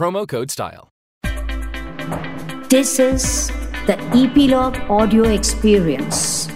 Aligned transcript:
promo 0.00 0.26
code 0.26 0.50
STYLE. 0.50 0.88
This 2.70 2.98
is 2.98 3.48
the 3.86 3.98
Epilogue 4.16 4.78
Audio 4.88 5.24
Experience. 5.24 6.48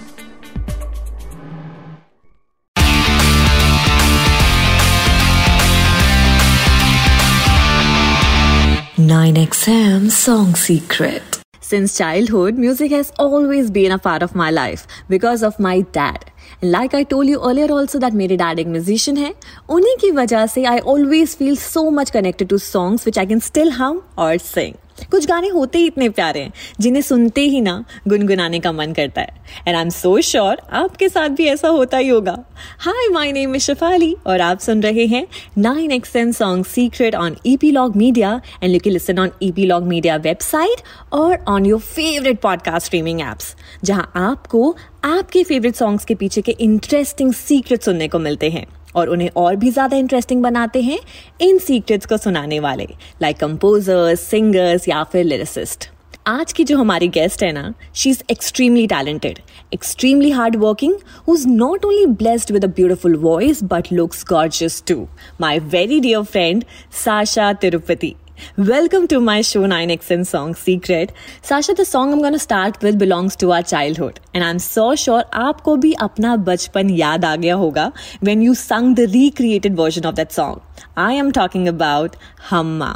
Nine 8.96 9.34
XM 9.34 10.10
Song 10.10 10.54
Secret. 10.54 11.42
Since 11.60 11.98
childhood, 11.98 12.54
music 12.54 12.92
has 12.92 13.12
always 13.18 13.70
been 13.70 13.92
a 13.92 13.98
part 13.98 14.22
of 14.22 14.34
my 14.34 14.50
life 14.50 14.86
because 15.10 15.42
of 15.42 15.60
my 15.60 15.82
dad. 15.92 16.30
Like 16.64 16.94
I 16.94 17.04
told 17.04 17.28
you 17.28 17.38
earlier 17.38 17.70
also 17.70 17.98
that 17.98 18.12
मेरे 18.12 18.36
dad 18.36 18.58
एक 18.58 18.66
musician 18.66 19.16
है। 19.16 19.34
उन्हीं 19.68 19.96
की 20.00 20.10
वजह 20.10 20.46
से 20.46 20.64
I 20.64 20.78
always 20.78 21.36
feel 21.36 21.56
so 21.56 21.90
much 21.90 22.10
connected 22.10 22.48
to 22.48 22.58
songs 22.58 23.06
which 23.06 23.18
I 23.18 23.26
can 23.26 23.40
still 23.40 23.70
hum 23.72 24.02
और 24.18 24.36
सिंग 24.36 24.74
कुछ 25.10 25.26
गाने 25.26 25.48
होते 25.48 25.78
ही 25.78 25.86
इतने 25.86 26.08
प्यारे 26.08 26.40
हैं, 26.40 26.52
जिन्हें 26.80 27.02
सुनते 27.02 27.40
ही 27.40 27.60
ना 27.60 27.84
गुनगुनाने 28.08 28.60
का 28.60 28.72
मन 28.72 28.92
करता 28.92 29.20
है। 29.20 29.42
And 29.68 29.76
I 29.76 29.82
am 29.82 29.88
so 29.88 30.20
sure 30.20 30.56
आपके 30.72 31.08
साथ 31.08 31.28
भी 31.28 31.46
ऐसा 31.46 31.68
होता 31.68 31.96
ही 31.96 32.08
होगा। 32.08 32.36
Hi 32.78 33.08
my 33.08 33.32
name 33.32 33.54
is 33.54 33.62
Shifali 33.62 34.16
और 34.26 34.40
आप 34.40 34.58
सुन 34.58 34.82
रहे 34.82 35.06
हैं 35.06 35.26
nine 35.58 35.90
XN 35.90 36.32
song 36.32 36.64
secret 36.64 37.14
on 37.14 37.36
EP 37.46 37.70
log 37.70 37.96
media 37.96 38.40
and 38.62 38.74
you 38.74 38.92
listen 38.92 39.18
on 39.18 39.30
EP 39.42 39.66
log 39.66 39.82
media 39.82 40.16
website 40.16 40.82
और 41.12 41.44
on 41.48 41.66
your 41.66 41.80
favourite 41.80 42.40
podcast 42.40 42.86
streaming 42.86 43.20
apps 43.20 43.56
जहाँ 43.84 44.12
आपको 44.16 44.76
आपके 45.04 45.44
फेवरेट 45.44 45.74
सॉन्ग्स 45.74 46.04
के 46.04 46.14
पीछे 46.14 46.40
के 46.40 46.52
इंटरेस्टिंग 46.52 47.32
सीक्रेट 47.32 47.82
सुनने 47.82 48.08
को 48.08 48.18
मिलते 48.18 48.50
हैं। 48.50 48.66
और 48.96 49.08
उन्हें 49.08 49.30
और 49.36 49.56
भी 49.56 49.70
ज़्यादा 49.70 49.96
इंटरेस्टिंग 49.96 50.42
बनाते 50.42 50.82
हैं 50.82 50.98
इन 51.40 51.58
सीक्रेट्स 51.60 52.06
को 52.06 52.16
सुनाने 52.18 52.60
वाले 52.60 52.88
लाइक 53.22 53.38
कंपोजर्स 53.38 54.20
सिंगर्स 54.20 54.88
या 54.88 55.02
फिर 55.04 55.24
लिरिसिस्ट 55.24 55.88
आज 56.28 56.52
की 56.52 56.64
जो 56.64 56.76
हमारी 56.78 57.08
गेस्ट 57.08 57.42
है 57.42 57.50
ना 57.52 57.72
she 57.94 58.10
is 58.10 58.22
extremely 58.30 58.86
talented 58.86 59.38
extremely 59.74 60.30
hard 60.30 60.56
working 60.56 60.94
who 61.28 61.34
is 61.34 61.46
not 61.48 61.84
only 61.84 62.06
blessed 62.14 62.52
with 62.52 62.64
a 62.64 62.68
beautiful 62.68 63.16
voice 63.20 63.62
but 63.64 63.92
looks 63.92 64.24
gorgeous 64.28 64.82
too 64.86 64.96
my 65.40 65.58
very 65.70 66.00
dear 66.00 66.22
friend 66.24 66.64
Sasha 67.04 67.52
Tirupati 67.52 68.14
Welcome 68.57 69.07
to 69.09 69.19
my 69.19 69.41
show 69.41 69.61
9XN 69.61 70.25
Song 70.25 70.55
Secret. 70.55 71.11
Sasha, 71.41 71.73
the 71.73 71.85
song 71.85 72.13
I'm 72.13 72.19
going 72.19 72.33
to 72.33 72.39
start 72.39 72.81
with 72.81 72.97
belongs 72.97 73.35
to 73.37 73.51
our 73.51 73.63
childhood. 73.63 74.19
And 74.33 74.43
I'm 74.43 74.59
so 74.59 74.95
sure 74.95 75.23
आपको 75.43 75.75
भी 75.85 75.93
अपना 76.07 76.35
बचपन 76.49 76.89
याद 76.89 77.25
आ 77.25 77.35
गया 77.35 77.55
होगा 77.55 77.91
when 78.29 78.41
you 78.47 78.55
sung 78.55 78.95
the 79.01 79.07
recreated 79.17 79.77
version 79.83 80.09
of 80.11 80.15
that 80.21 80.31
song. 80.39 80.61
I 80.95 81.11
am 81.13 81.31
talking 81.41 81.67
about 81.67 82.17
Hamma, 82.49 82.91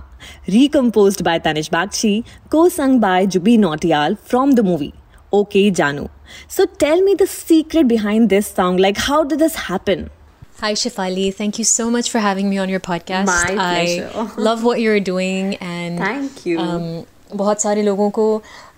recomposed 0.48 1.24
by 1.24 1.38
Tanish 1.40 1.70
Bakshi, 1.78 2.16
co-sung 2.50 3.00
by 3.00 3.26
Jubi 3.26 3.58
Nautiyal 3.68 4.20
from 4.34 4.52
the 4.52 4.64
movie 4.64 4.94
Okay 5.34 5.72
Janu. 5.72 6.10
So 6.48 6.66
tell 6.66 7.02
me 7.02 7.16
the 7.16 7.26
secret 7.26 7.88
behind 7.88 8.30
this 8.30 8.48
song. 8.48 8.78
Like, 8.78 8.98
how 8.98 9.24
did 9.24 9.40
this 9.40 9.56
happen? 9.56 10.12
Hi, 10.61 10.73
Shifali. 10.75 11.33
Thank 11.33 11.59
you 11.59 11.65
so 11.65 11.91
much 11.91 12.11
for 12.11 12.19
having 12.19 12.51
me 12.51 12.59
on 12.59 12.69
your 12.69 12.81
podcast. 12.81 13.27
My 13.27 13.45
pleasure. 13.55 14.11
I 14.15 14.41
love 14.43 14.65
what 14.65 14.81
you're 14.81 15.01
doing 15.01 15.55
and 15.57 15.99
Thank 15.99 16.45
you. 16.47 16.59
Um, 16.59 17.05
बहुत 17.35 17.61
सारे 17.63 17.83
लोगों 17.83 18.09
को 18.19 18.25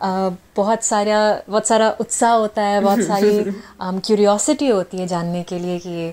uh, 0.05 0.33
बहुत 0.57 0.85
सारा 0.85 1.19
बहुत 1.49 1.67
सारा 1.67 1.89
उत्साह 2.01 2.33
होता 2.33 2.63
है 2.63 2.81
बहुत 2.83 3.01
सारी 3.11 3.31
क्यूरियोसिटी 3.81 4.67
um, 4.69 4.75
होती 4.75 4.99
है 4.99 5.07
जानने 5.07 5.43
के 5.53 5.59
लिए 5.59 5.79
कि 5.87 6.13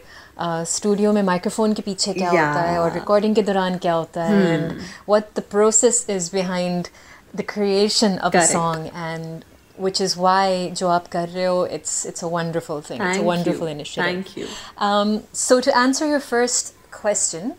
स्टूडियो 0.75 1.09
uh, 1.09 1.15
में 1.15 1.23
माइक्रोफोन 1.31 1.73
के 1.73 1.81
पीछे 1.81 2.13
क्या 2.13 2.31
Yeah. 2.31 2.47
होता 2.47 2.61
है 2.69 2.77
और 2.79 2.93
रिकॉर्डिंग 2.93 3.35
के 3.35 3.41
दौरान 3.43 3.77
क्या 3.85 3.93
होता 3.93 4.23
है 4.23 4.41
and 4.53 4.71
what 5.09 5.23
the 5.39 5.43
process 5.51 6.05
is 6.09 6.29
behind 6.33 6.87
the 7.35 7.45
creation 7.53 8.17
of 8.17 8.37
a 8.37 8.39
Correct. 8.39 8.51
Song 8.53 8.85
and 8.95 9.43
which 9.84 10.00
is 10.04 10.14
why 10.16 10.70
जो 10.78 10.88
आप 10.88 11.06
कर 11.12 11.28
रहे 11.28 11.44
हो 11.44 11.66
it's 11.76 11.92
it's 12.10 12.22
a 12.22 12.28
wonderful 12.36 12.80
thing 12.88 13.00
it's 13.00 13.04
Thank 13.04 13.16
a 13.16 13.20
you. 13.20 13.26
wonderful 13.28 13.66
initiative 13.66 14.04
Thank 14.04 14.36
you. 14.36 14.46
um, 14.88 15.12
so 15.32 15.60
to 15.66 15.76
answer 15.82 16.06
your 16.06 16.20
first 16.20 16.72
question 17.00 17.52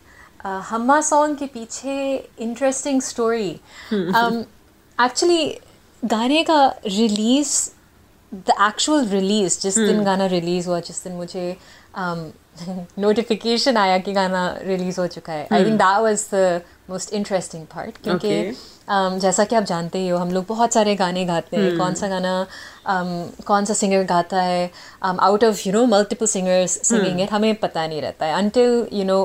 uh, 0.44 0.62
Hamma 0.72 1.02
song 1.10 1.36
के 1.40 1.48
पीछे 1.56 1.96
interesting 2.48 3.02
story 3.02 3.60
um, 4.22 4.44
actually 5.08 5.44
गाने 6.06 6.44
का 6.50 6.60
release 7.00 7.56
the 8.52 8.56
actual 8.70 9.06
release 9.16 9.60
जिस 9.62 9.78
दिन 9.78 10.04
गाना 10.04 10.30
release 10.30 10.68
हुआ 10.68 10.80
जिस 10.92 11.04
दिन 11.04 11.14
मुझे 11.24 11.46
um, 11.96 12.24
notification 13.00 13.78
आया 13.78 13.98
कि 14.06 14.14
गाना 14.14 14.42
release 14.68 15.00
हो 15.00 15.08
चुका 15.08 15.34
है 15.34 15.48
I 15.50 15.64
think 15.64 15.80
that 15.80 16.02
was 16.08 16.28
the 16.34 16.62
most 16.91 17.13
interesting 17.13 17.65
part 17.67 18.03
क्योंकि 18.05 18.31
um, 18.51 19.19
जैसा 19.21 19.45
कि 19.45 19.57
आप 19.57 19.65
जानते 19.65 19.99
ही 19.99 20.09
हो 20.09 20.19
हम 20.19 20.31
लोग 20.33 20.45
बहुत 20.49 20.73
सारे 20.73 20.95
गाने 20.97 21.25
गाते 21.25 21.57
हैं। 21.57 21.77
कौन 21.79 21.95
सा 21.95 22.09
गाना 22.09 22.35
um, 22.45 23.45
कौन 23.47 23.65
सा 23.65 23.75
सिंगर 23.75 24.05
गाता 24.05 24.43
है 24.43 24.71
out 25.03 25.45
of 25.45 25.63
you 25.67 25.73
know 25.73 25.85
multiple 25.87 26.27
singers 26.27 26.79
singing 26.89 27.21
it 27.21 27.33
हमें 27.33 27.55
पता 27.55 27.87
नहीं 27.87 28.03
रहता 28.03 28.27
है। 28.27 28.35
Until 28.35 28.87
you 28.93 29.05
know 29.05 29.21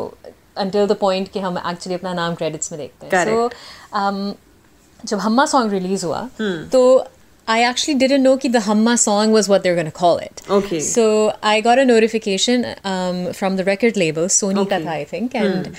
until 0.58 0.88
the 0.88 0.98
point 1.02 1.32
कि 1.32 1.40
हम 1.40 1.58
एक्चुअली 1.58 1.96
अपना 1.96 2.14
नाम 2.14 2.36
क्रेडिट्स 2.36 2.72
में 2.72 2.80
देखते 2.82 3.06
हैं। 3.08 3.26
सो 3.26 3.50
जब 5.00 5.20
हम्मा 5.20 5.46
सॉन्ग 5.46 5.72
रिलीज़ 5.72 6.06
हुआ 6.06 6.28
तो 6.72 6.82
I 7.49 7.63
actually 7.67 7.95
didn't 8.01 8.23
know 8.23 8.37
कि 8.37 8.49
the 8.55 8.61
Hamma 8.65 8.95
song 9.03 9.31
was 9.33 9.47
what 9.51 9.63
they're 9.63 9.77
going 9.77 9.87
to 9.91 9.99
call 9.99 10.19
it. 10.25 10.43
Okay. 10.57 10.81
So 10.81 11.05
I 11.43 11.61
got 11.67 11.79
a 11.79 11.85
notification 11.91 12.67
um, 12.85 13.33
from 13.33 13.57
the 13.57 13.65
record 13.69 13.97
label, 13.97 14.27
Sony 14.35 14.67
का 14.67 14.77
Okay. 14.79 14.85
था 14.85 14.97
I 14.97 15.05
think, 15.13 15.35
and 15.35 15.71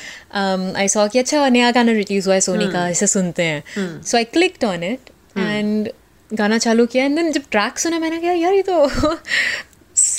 um, 0.44 0.63
I 0.75 0.88
saw 0.94 1.07
कि 1.09 1.19
अच्छा 1.19 1.47
नया 1.50 1.72
गाना 1.72 1.91
release 2.00 2.28
हुआ 2.28 2.34
है 2.34 2.41
सोनी 2.41 2.72
का 2.72 2.88
इसे 2.95 3.07
सुनते 3.07 3.44
हैं 3.44 4.01
so 4.01 4.17
I 4.17 4.23
clicked 4.34 4.66
on 4.66 4.84
it 4.84 5.09
and 5.38 5.90
गाना 6.31 6.57
चालू 6.57 6.85
किया 6.85 7.06
एंड 7.06 7.16
देन 7.16 7.31
जब 7.31 7.44
ट्रैक 7.51 7.79
सुना 7.79 8.00
मैंने 8.00 8.19
कहा 8.22 8.31
यार 8.31 8.53
ये 8.53 8.62
तो 8.69 8.85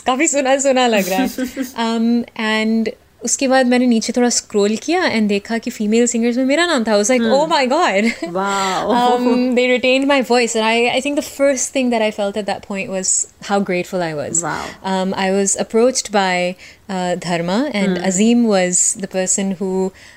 काफ़ी 0.06 0.26
सुना 0.28 0.56
सुना 0.68 0.86
लग 0.86 1.08
रहा 1.08 1.20
है 1.20 2.24
एंड 2.38 2.90
उसके 3.24 3.46
बाद 3.48 3.66
मैंने 3.66 3.86
नीचे 3.86 4.12
थोड़ा 4.16 4.28
स्क्रॉल 4.34 4.74
किया 4.82 5.04
एंड 5.04 5.28
देखा 5.28 5.56
कि 5.64 5.70
फीमेल 5.70 6.06
सिंगर्स 6.12 6.36
में 6.36 6.44
मेरा 6.50 6.64
नाम 6.66 6.84
था 6.84 6.94
like 6.96 7.22
oh 7.32 7.46
my 7.46 7.66
God 7.72 8.06
Wow. 8.36 8.92
um, 9.00 9.26
they 9.58 9.64
retained 9.72 10.06
my 10.10 10.16
voice, 10.30 10.54
and 10.60 10.64
I, 10.68 10.76
I 10.96 11.00
think 11.06 11.18
the 11.20 11.26
first 11.26 11.74
thing 11.74 11.90
that 11.94 12.04
I 12.06 12.10
felt 12.18 12.38
at 12.42 12.46
that 12.46 12.62
point 12.68 12.88
was 12.94 13.10
how 13.50 13.58
grateful 13.70 14.04
I 14.06 14.14
was. 14.20 14.40
Wow. 14.46 14.64
Um, 14.92 15.12
I 15.24 15.26
was 15.36 15.54
approached 15.66 16.10
by 16.16 16.56
uh, 16.88 17.16
Dharma, 17.26 17.58
and 17.82 17.98
Azim 18.12 18.46
was 18.54 18.80
the 19.04 19.12
person 19.18 19.52
who 19.60 19.70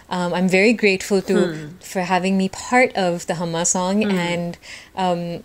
um, 0.09 0.33
I'm 0.39 0.47
very 0.55 0.71
grateful 0.85 1.21
to 1.33 1.37
for 1.91 2.07
having 2.13 2.37
me 2.37 2.47
part 2.61 2.95
of 3.07 3.27
the 3.33 3.39
Hamma 3.43 3.65
song, 3.75 4.03
and 4.29 4.57
um, 4.95 5.43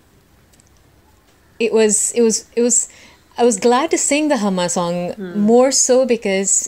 it 1.58 1.72
was 1.72 2.12
it 2.14 2.22
was 2.22 2.44
it 2.54 2.62
was 2.62 2.88
I 3.36 3.44
was 3.44 3.58
glad 3.68 3.90
to 3.90 3.98
sing 3.98 4.28
the 4.28 4.36
Hamma 4.46 4.68
song 4.68 5.14
more 5.52 5.70
so 5.72 6.04
because 6.16 6.58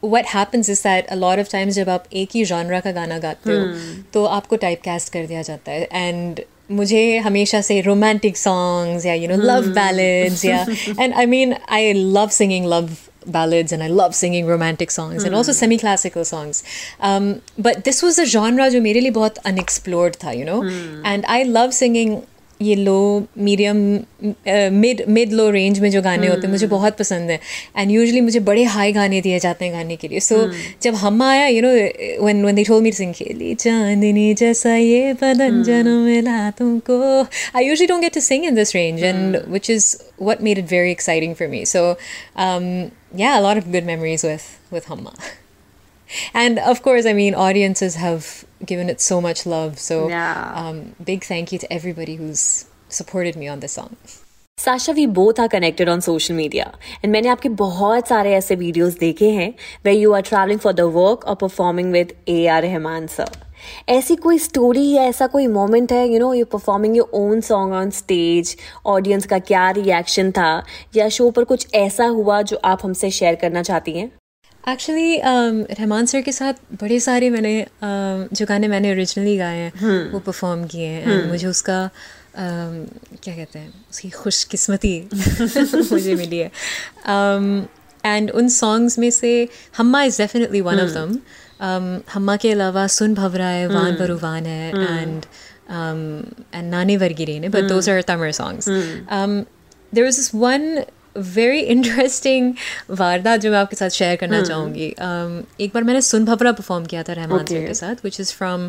what 0.00 0.26
happens 0.26 0.68
is 0.68 0.82
that 0.82 1.06
a 1.10 1.16
lot 1.16 1.38
of 1.38 1.48
times 1.48 1.74
जब 1.74 1.88
आप 1.88 2.04
एक 2.12 2.30
ही 2.34 2.44
genre 2.46 2.82
का 2.84 2.92
गाना 2.92 3.18
गाते 3.18 3.50
हो 3.50 4.02
तो 4.12 4.24
आपको 4.24 4.56
type 4.56 4.82
cast 4.84 5.12
कर 5.12 5.26
दिया 5.26 5.42
जाता 5.42 5.72
है 5.72 5.88
एंड 5.92 6.40
मुझे 6.70 7.16
हमेशा 7.24 7.60
से 7.60 7.80
रोमांटिक 7.80 8.36
सॉन्ग्स 8.36 9.06
या 9.06 9.14
यू 9.14 9.28
नो 9.28 9.36
लव 9.36 9.68
बैलेड्स 9.74 10.44
या 10.44 10.66
and 11.00 11.14
I 11.14 11.26
mean 11.26 11.54
I 11.68 11.92
love 11.92 12.28
singing 12.28 12.66
love 12.66 12.88
ballads 13.34 13.72
and 13.72 13.82
I 13.82 13.86
love 13.88 14.14
singing 14.14 14.46
romantic 14.46 14.90
songs 14.90 15.24
and 15.24 15.34
also 15.34 15.52
semi 15.52 15.78
classical 15.78 16.24
songs. 16.24 16.62
Um, 17.00 17.42
but 17.58 17.84
this 17.84 18.02
was 18.02 18.18
a 18.18 18.26
genre 18.34 18.68
जो 18.70 18.80
मेरे 18.80 19.00
लिए 19.00 19.10
बहुत 19.10 19.38
unexplored 19.46 20.16
था, 20.24 20.32
you 20.32 20.44
know, 20.44 20.60
and 21.12 21.26
I 21.36 21.42
love 21.42 21.74
singing 21.74 22.12
ये 22.62 22.74
low 22.74 23.26
medium 23.38 23.76
mid 24.72 25.02
mid 25.08 25.32
low 25.32 25.50
range 25.50 25.78
में 25.80 25.90
जो 25.90 26.02
गाने 26.02 26.26
होते 26.26 26.46
हैं 26.46 26.50
मुझे 26.50 26.66
बहुत 26.66 26.96
पसंद 26.98 27.30
है। 27.30 27.40
एंड 27.76 27.90
यूजुअली 27.90 28.20
मुझे 28.20 28.40
बड़े 28.40 28.64
हाई 28.64 28.92
गाने 28.92 29.20
दिए 29.20 29.38
जाते 29.38 29.64
हैं 29.64 29.74
गाने 29.74 29.96
के 29.96 30.08
लिए। 30.08 30.20
सो 30.20 30.36
so, 30.36 30.52
जब 30.82 30.94
हम 30.94 31.22
आया 31.22 31.46
you 31.46 31.62
know 31.62 31.68
when 32.24 32.42
when 32.42 32.56
they 32.56 32.64
told 32.64 32.82
me 32.82 32.92
sing 32.92 33.14
खेली 33.14 33.54
चांदनी 33.54 34.34
जैसा 34.34 34.76
ये 34.76 35.12
बदन 35.12 35.62
जन्म 35.62 36.04
मिला 36.04 36.50
तुमको 36.50 37.22
I 37.56 37.64
usually 37.64 37.86
don't 37.86 38.00
get 38.00 38.14
to 38.14 38.20
sing 38.20 38.44
in 38.44 38.54
this 38.54 38.74
range 38.74 39.02
and 39.04 39.36
which 39.48 39.70
is 39.70 39.96
made 40.20 40.58
it 40.58 40.68
very 40.68 40.92
exciting 40.92 41.34
for 41.34 41.48
me. 41.48 41.64
So 41.64 41.96
um, 42.36 42.90
yeah 43.14 43.38
a 43.38 43.42
lot 43.42 43.56
of 43.56 43.72
good 43.72 43.84
memories 43.84 44.24
with 44.24 44.46
with 44.70 44.86
humma. 44.86 45.18
and 46.34 46.58
of 46.72 46.82
course 46.82 47.06
i 47.06 47.12
mean 47.12 47.34
audiences 47.46 47.96
have 47.96 48.28
given 48.64 48.88
it 48.88 49.00
so 49.00 49.20
much 49.20 49.40
love. 49.46 49.78
So 49.78 49.96
Yeah. 50.08 50.52
um, 50.60 50.94
big 51.04 51.24
thank 51.24 51.52
you 51.52 51.58
to 51.64 51.72
everybody 51.72 52.14
who's 52.16 52.44
supported 52.88 53.36
me 53.36 53.48
on 53.48 53.60
this 53.60 53.72
song. 53.80 53.96
Sasha 54.58 54.92
we 54.92 55.06
both 55.16 55.40
are 55.40 55.48
connected 55.48 55.88
on 55.88 56.00
social 56.00 56.34
media 56.34 56.64
and 57.04 57.12
मैंने 57.12 57.28
आपके 57.28 57.48
बहुत 57.58 58.08
सारे 58.08 58.32
ऐसे 58.34 58.54
videos 58.56 58.98
देखे 58.98 59.30
हैं 59.30 59.52
way 59.84 59.92
you 59.92 60.12
are 60.12 60.22
travelling 60.28 60.60
for 60.60 60.72
the 60.72 60.80
work 60.94 61.24
और 61.28 61.34
performing 61.40 61.92
with 61.92 62.12
A 62.28 62.46
R 62.46 62.62
Rahman 62.62 63.06
sir 63.16 63.30
ऐसी 63.88 64.16
कोई 64.16 64.38
स्टोरी 64.38 64.90
या 64.90 65.02
ऐसा 65.08 65.26
कोई 65.36 65.46
मोमेंट 65.46 65.92
है 65.92 66.06
you 66.12 66.18
know 66.18 66.32
you 66.34 66.44
performing 66.52 66.96
your 66.96 67.10
own 67.20 67.40
song 67.50 67.74
on 67.74 67.90
stage 68.00 68.56
audience 68.86 69.26
का 69.26 69.38
क्या 69.52 69.70
रिएक्शन 69.80 70.30
था 70.38 70.50
या 70.96 71.08
शो 71.18 71.30
पर 71.30 71.44
कुछ 71.52 71.74
ऐसा 71.74 72.06
हुआ 72.20 72.42
जो 72.42 72.60
आप 72.64 72.84
हमसे 72.84 73.10
शेयर 73.10 73.34
करना 73.34 73.62
चाहती 73.62 73.98
हैं? 73.98 74.10
एक्चुअली 74.68 75.20
रहमान 75.74 76.06
सर 76.06 76.20
के 76.20 76.32
साथ 76.32 76.52
बड़े 76.82 77.00
सारे 77.00 77.30
मैंने 77.30 77.66
जो 78.32 78.46
गाने 78.46 78.68
मैंने 78.68 78.92
ओरिजिनली 78.92 79.36
गाए 79.36 79.58
हैं 79.58 80.10
वो 80.10 80.18
परफॉर्म 80.18 80.66
किए 80.66 80.86
हैं। 80.86 81.20
and 81.20 81.28
मुझे 81.28 81.46
उसका 81.46 81.90
क्या 83.22 83.36
कहते 83.36 83.58
हैं 83.58 83.84
उसकी 83.90 84.10
खुशकिस्मती 84.10 85.08
मुझे 85.92 86.14
मिली 86.14 86.38
है। 86.38 86.50
एंड 88.04 88.30
उन 88.30 88.48
सॉन्ग्स 88.48 88.98
में 88.98 89.10
से 89.10 89.48
Humma 89.78 90.02
is 90.02 90.18
definitely 90.22 90.60
one 90.60 90.80
of 90.80 90.90
them 90.90 91.18
Humma 92.14 92.36
के 92.36 92.52
अलावा 92.52 92.86
सुन 92.86 93.14
भवरा 93.14 93.46
है 93.46 93.66
वान 93.66 93.96
बरुवान 93.96 94.46
है 94.46 94.68
एंड 94.70 95.22
एंड 96.54 96.70
नाने 96.70 96.96
वर्गिरे 96.96 97.38
ने 97.40 97.48
but 97.48 97.64
those 97.64 97.90
are 97.90 98.02
Tamil 98.02 98.32
songs 98.32 98.68
there 99.94 100.06
is 100.06 100.30
one 100.34 100.84
very 101.16 101.60
interesting 101.60 102.52
वारदात 102.90 103.40
जो 103.40 103.50
मैं 103.50 103.58
आपके 103.58 103.76
साथ 103.76 103.88
शेयर 103.90 104.16
करना 104.16 104.42
चाहूँगी 104.42 104.88
um, 104.90 105.60
एक 105.60 105.70
बार 105.74 105.82
मैंने 105.82 106.00
सुन 106.00 106.24
भवरा 106.24 106.52
परफॉर्म 106.52 106.86
किया 106.86 107.02
था 107.02 107.12
रहमान 107.12 107.38
सर 107.38 107.54
Okay. 107.54 107.66
के 107.66 107.74
साथ 107.74 108.04
which 108.04 108.20
is 108.20 108.32
from 108.34 108.66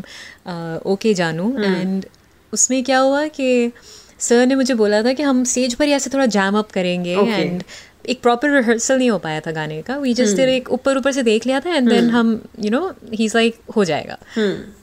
okay 0.92 1.14
Jaanu 1.14 1.54
and 1.58 2.04
उसमें 2.52 2.82
क्या 2.84 2.98
हुआ 2.98 3.26
कि 3.28 3.72
सर 4.18 4.46
ने 4.46 4.54
मुझे 4.54 4.74
बोला 4.74 5.02
था 5.02 5.12
कि 5.12 5.22
हम 5.22 5.44
स्टेज 5.44 5.74
पर 5.74 5.84
ही 5.84 5.92
ऐसे 5.92 6.10
थोड़ा 6.14 6.26
जैम 6.26 6.58
अप 6.58 6.70
करेंगे 6.70 7.12
एंड 7.12 7.62
Okay. 7.62 7.66
एक 8.04 8.20
प्रॉपर 8.22 8.50
रिहर्सल 8.50 8.98
नहीं 8.98 9.10
हो 9.10 9.18
पाया 9.18 9.40
था 9.40 9.50
गाने 9.52 9.80
का। 9.82 9.96
वी 9.96 10.12
जस्ट 10.14 10.38
एक 10.38 10.70
ऊपर 10.72 10.96
ऊपर 10.96 11.12
से 11.12 11.22
देख 11.22 11.46
लिया 11.46 11.60
था 11.60 11.74
एंड 11.74 11.88
देन 11.88 12.10
हम 12.10 12.40
you 12.60 12.70
know 12.70 12.80
he 13.14 13.24
is 13.24 13.36
like 13.36 13.56
हो 13.76 13.84
जाएगा। 13.84 14.18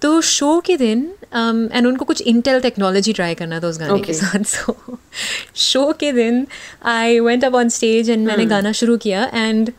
तो 0.01 0.19
शो 0.21 0.59
के 0.59 0.77
दिन 0.77 1.07
एंड 1.35 1.88
उनको 1.88 2.06
कुछ 2.06 2.21
इंटेल 2.23 2.59
टेक्नोलॉजी 2.62 3.13
ट्राई 3.13 3.35
करना 3.35 3.59
था 3.59 3.67
उस 3.67 3.79
गाने 3.79 4.00
के 4.00 4.13
साथ 4.13 4.44
सो 4.45 4.97
शो 5.56 5.91
के 6.00 6.12
दिन 6.12 6.45
I 6.85 7.19
went 7.19 7.45
up 7.45 7.56
on 7.56 7.69
stage 7.69 8.09
and 8.09 8.27
मैंने 8.27 8.45
गाना 8.45 8.71
शुरू 8.71 8.97
किया 8.97 9.25
एंड 9.33 9.71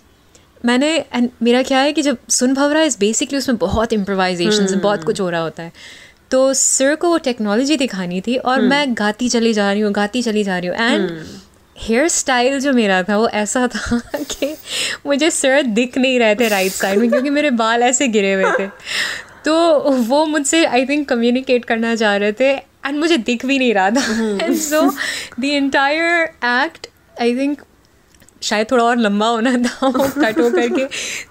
मैंने 0.65 0.97
एंड 0.97 1.31
मेरा 1.43 1.63
क्या 1.63 1.79
है 1.79 1.93
कि 1.93 2.03
जब 2.03 2.19
सुन 2.31 2.55
भवरा 2.55 2.83
इज़ 2.83 2.99
बेसिकली 3.01 3.39
उसमें 3.39 3.59
बहुत 3.59 3.93
इम्प्रोवाइजेशन 3.93 4.81
बहुत 4.81 5.05
कुछ 5.05 5.21
हो 5.21 5.31
रहा 5.31 5.41
होता 5.41 5.63
है। 5.63 5.73
तो 6.31 6.53
सर 6.55 6.95
को 6.95 7.09
वो 7.09 7.19
टेक्नोलॉजी 7.25 7.77
दिखानी 7.77 8.21
थी 8.21 8.37
और 8.37 8.61
मैं 8.61 8.87
गाती 8.99 9.29
चली 9.29 9.53
जा 9.53 9.73
रही 9.73 9.81
हूँ 9.81 9.93
गाती 9.93 10.23
चली 10.23 10.45
जा 10.45 10.59
रही 10.59 10.69
हूँ 10.69 10.77
एंड 10.77 11.11
हेयर 11.79 12.09
स्टाइल 12.09 12.59
जो 12.61 12.73
मेरा 12.73 13.03
था 13.03 13.17
वो 13.17 13.29
ऐसा 13.29 13.67
था 13.69 13.99
कि 14.17 14.55
मुझे 15.07 15.31
सर 15.31 15.63
दिख 15.63 15.99
नहीं 15.99 16.19
रहे 16.19 16.35
थे 16.35 16.49
राइट 16.49 16.73
साइड 16.73 16.99
में 16.99 17.11
क्योंकि 17.11 17.31
मेरे 17.31 17.51
बाल 17.51 17.83
ऐसे 17.83 18.09
गिरे 18.09 18.33
हुए 18.33 18.51
थे। 18.59 18.67
तो 19.45 19.55
वो 20.09 20.25
मुझसे 20.27 20.65
आई 20.65 20.87
थिंक 20.87 21.09
कम्युनिकेट 21.09 21.65
करना 21.65 21.95
चाह 21.97 22.17
रहे 22.17 22.33
थे 22.33 22.51
एंड 22.53 22.99
मुझे 22.99 23.17
दिख 23.17 23.47
भी 23.47 23.59
नहीं 23.59 23.75
रहा 23.75 23.91
था। 23.91 24.45
And 24.45 24.57
so 24.57 24.83
the 25.41 25.45
entire 25.45 26.23
act 26.45 26.87
I 27.21 27.37
think 27.37 27.63
शायद 28.43 28.71
थोड़ा 28.71 28.85
और 28.85 28.97
लंबा 28.97 29.27
होना 29.27 29.57
था 29.59 29.87
वो 29.87 30.09
कट 30.19 30.39
हो 30.39 30.51
करके 30.51 30.87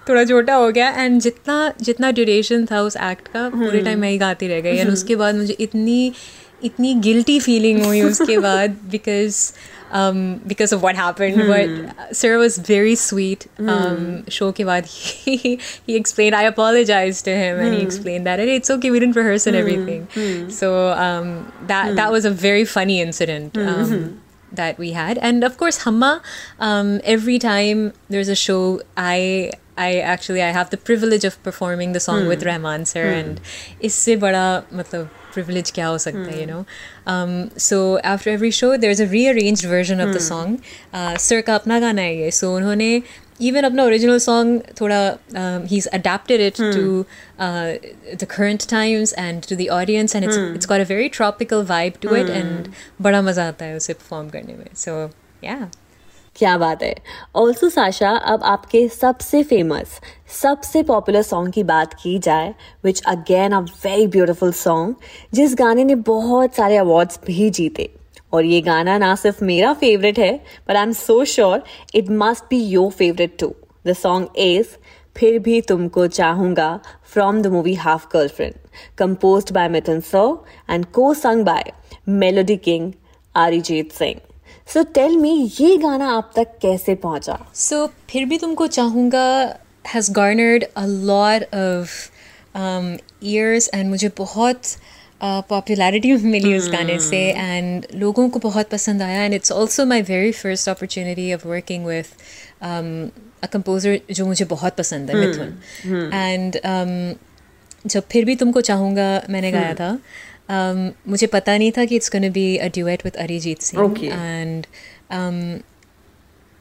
थोड़ा 0.08 0.24
छोटा 0.24 0.54
हो 0.54 0.70
गया। 0.70 0.88
एंड 0.90 1.20
जितना 1.20 1.72
जितना 1.82 2.10
ड्यूरेशन 2.10 2.66
था 2.66 2.80
उस 2.80 2.96
एक्ट 3.10 3.28
का 3.28 3.48
पूरे 3.48 3.80
टाइम 3.80 3.98
मैं 3.98 4.10
ही 4.10 4.18
गाती 4.18 4.48
रह 4.48 4.60
गई। 4.60 4.76
एंड 4.76 4.90
उसके 4.90 5.16
बाद 5.16 5.34
मुझे 5.34 5.56
इतनी 5.60 6.12
इतनी 6.64 6.94
गिल्टी 6.94 7.38
फीलिंग 7.40 7.82
हुई 7.84 8.02
उसके 8.02 8.38
बाद 8.48 8.76
because 8.90 9.52
um, 9.91 10.39
because 10.47 10.71
of 10.71 10.81
what 10.81 10.95
happened. 10.95 11.35
But 11.47 12.15
Sarah 12.15 12.37
was 12.37 12.57
very 12.57 12.95
sweet. 12.95 13.47
Um, 13.59 14.25
show 14.29 14.51
ke 14.51 14.63
baad 14.69 14.85
he, 14.85 15.59
he 15.85 15.95
explained. 15.95 16.35
I 16.35 16.43
apologized 16.43 17.25
to 17.25 17.35
him, 17.35 17.59
and 17.59 17.73
he 17.75 17.81
explained 17.81 18.25
that 18.25 18.39
"Hey, 18.39 18.55
it's 18.55 18.69
okay. 18.77 18.91
We 18.91 18.99
didn't 18.99 19.15
rehearse 19.15 19.47
and 19.47 19.55
everything. 19.63 20.07
So 20.49 20.73
um, 21.07 21.51
that 21.67 21.95
that 22.01 22.11
was 22.11 22.25
a 22.25 22.31
very 22.31 22.65
funny 22.65 22.99
incident. 23.01 23.57
Um, 23.57 24.21
That 24.59 24.77
we 24.83 24.87
had, 24.91 25.17
and 25.27 25.45
of 25.47 25.53
course, 25.59 25.77
Hamma. 25.83 26.07
Um, 26.69 26.87
every 27.11 27.35
time 27.43 27.83
there's 28.15 28.27
a 28.27 28.35
show, 28.39 28.81
I 29.03 29.51
I 29.77 29.99
actually 30.13 30.41
I 30.47 30.49
have 30.57 30.71
the 30.73 30.79
privilege 30.89 31.23
of 31.29 31.37
performing 31.45 31.93
the 31.97 32.01
song 32.05 32.27
with 32.31 32.43
Rahman 32.47 32.83
sir, 32.89 33.05
and 33.19 33.39
इससे 33.89 34.17
बड़ा 34.25 34.43
मतलब 34.81 35.07
privilege 35.35 35.71
क्या 35.73 35.87
हो 35.87 35.97
सकता 35.97 36.29
है 36.31 36.39
you 36.39 36.47
know 36.47 36.61
um, 37.11 37.33
so 37.65 37.77
after 38.13 38.31
every 38.31 38.51
show 38.51 38.71
there's 38.77 39.01
a 39.03 39.09
rearranged 39.11 39.67
version 39.73 40.05
of 40.05 40.13
the 40.13 40.23
song 40.27 40.55
uh, 40.93 41.17
sir 41.25 41.41
का 41.41 41.55
अपना 41.55 41.79
गाना 41.79 42.01
है 42.01 42.15
ये 42.17 42.31
so 42.39 42.53
उन्होंने 42.55 42.89
even 43.49 43.65
अपना 43.65 43.83
original 43.83 44.19
song 44.25 44.51
थोड़ा 44.81 44.99
um, 45.43 45.67
he's 45.67 45.87
adapted 45.99 46.43
it 46.47 46.55
to 46.55 47.05
uh, 47.39 47.69
the 48.23 48.27
current 48.35 48.67
times 48.73 49.13
and 49.25 49.43
to 49.43 49.55
the 49.61 49.69
audience 49.77 50.17
and 50.19 50.29
it's 50.29 50.41
it's 50.57 50.71
got 50.73 50.83
a 50.87 50.89
very 50.93 51.09
tropical 51.19 51.63
vibe 51.71 52.01
to 52.05 52.17
it 52.21 52.33
and 52.39 52.73
बड़ा 53.01 53.21
मज़ा 53.21 53.47
आता 53.47 53.65
है 53.65 53.75
उसे 53.75 53.93
perform 53.93 54.31
करने 54.31 54.57
में 54.57 54.67
so 54.85 54.97
yeah 55.43 55.65
क्या 56.36 56.56
बात 56.58 56.82
है। 56.82 56.94
ऑल्सो 57.36 57.68
साशा 57.68 58.10
अब 58.10 58.42
आपके 58.44 58.86
सबसे 58.88 59.42
फ़ेमस 59.42 60.00
सबसे 60.32 60.82
पॉपुलर 60.82 61.22
सॉन्ग 61.22 61.52
की 61.52 61.62
बात 61.62 61.94
की 61.94 62.18
जाए 62.18 62.54
which 62.84 63.00
again 63.06 63.52
a 63.52 63.60
very 63.60 64.06
beautiful 64.06 64.52
song 64.52 64.94
जिस 65.34 65.54
गाने 65.54 65.84
ने 65.84 65.94
बहुत 65.94 66.54
सारे 66.54 66.76
अवार्ड्स 66.76 67.20
भी 67.26 67.48
जीते। 67.50 67.90
और 68.32 68.44
ये 68.44 68.60
गाना 68.60 68.98
ना 68.98 69.14
सिर्फ़ 69.14 69.44
मेरा 69.44 69.72
फेवरेट 69.72 70.18
है 70.18 70.34
but 70.68 70.76
I 70.76 70.82
am 70.82 70.92
so 70.92 71.24
sure 71.24 71.62
it 71.94 72.10
must 72.10 72.44
be 72.50 72.62
your 72.64 72.90
favourite 72.90 73.38
too 73.38 73.54
the 73.86 73.92
song 73.92 74.38
is 74.38 74.76
फिर 75.16 75.38
भी 75.38 75.60
तुमको 75.60 76.06
चाहूँगा 76.06 76.68
from 77.12 77.42
the 77.42 77.46
movie 77.46 77.74
half 77.74 78.06
girlfriend 78.12 78.54
composed 79.00 79.52
by 79.52 79.68
Mithun 79.68 80.00
so 80.00 80.22
and 80.70 80.86
co 80.86 81.12
sung 81.14 81.44
by 81.44 81.72
melody 82.08 82.56
king 82.56 82.92
Arijit 83.34 83.92
Singh 83.92 84.20
so 84.72 84.82
tell 84.82 85.16
me 85.16 85.52
ये 85.60 85.76
गाना 85.76 86.10
आप 86.10 86.32
तक 86.36 86.46
कैसे 86.62 86.94
पहुँचा? 86.94 87.52
So, 87.54 87.88
फिर 88.10 88.24
भी 88.24 88.38
तुमको 88.38 88.66
चाहूँगा 88.66 89.58
has 89.94 90.10
garnered 90.10 90.64
a 90.76 90.86
lot 90.86 91.42
of 91.54 91.92
um, 92.56 92.88
ears 93.28 93.68
and 93.74 93.84
मुझे 93.84 94.10
बहुत 94.18 94.62
पॉपुलैरिटी 95.22 96.12
मिली 96.32 96.58
उस 96.58 96.68
गाने 96.68 97.00
से 97.00 97.18
एंड 97.18 97.86
लोगों 97.94 98.28
को 98.28 98.38
बहुत 98.38 98.68
पसंद 98.68 99.02
आया 99.02 99.22
and 99.22 99.34
it's 99.34 99.52
also 99.52 99.84
my 99.84 100.02
very 100.02 100.32
first 100.32 100.68
opportunity 100.68 101.34
of 101.34 101.48
working 101.48 101.86
with 101.86 102.04
a 103.42 103.46
composer 103.46 104.00
जो 104.10 104.26
मुझे 104.26 104.44
बहुत 104.44 104.76
पसंद 104.76 105.10
है 105.10 105.16
मिथुन। 105.16 105.58
एंड 106.14 106.56
जब 107.86 108.02
फिर 108.12 108.24
भी 108.24 108.36
तुमको 108.36 108.60
चाहूँगा 108.60 109.22
मैंने 109.30 109.52
गाया 109.52 109.74
था। 109.74 109.98
Um, 110.48 110.90
मुझे 111.08 111.26
पता 111.26 111.56
नहीं 111.58 111.72
था 111.72 111.84
कि 111.84 111.96
it's 111.96 112.10
gonna 112.12 112.28
be 112.30 112.56
a 112.56 112.68
duet 112.74 113.04
with 113.04 113.16
Arijit 113.16 113.62
Singh 113.62 113.82
Okay. 113.84 114.12
And 114.12 114.66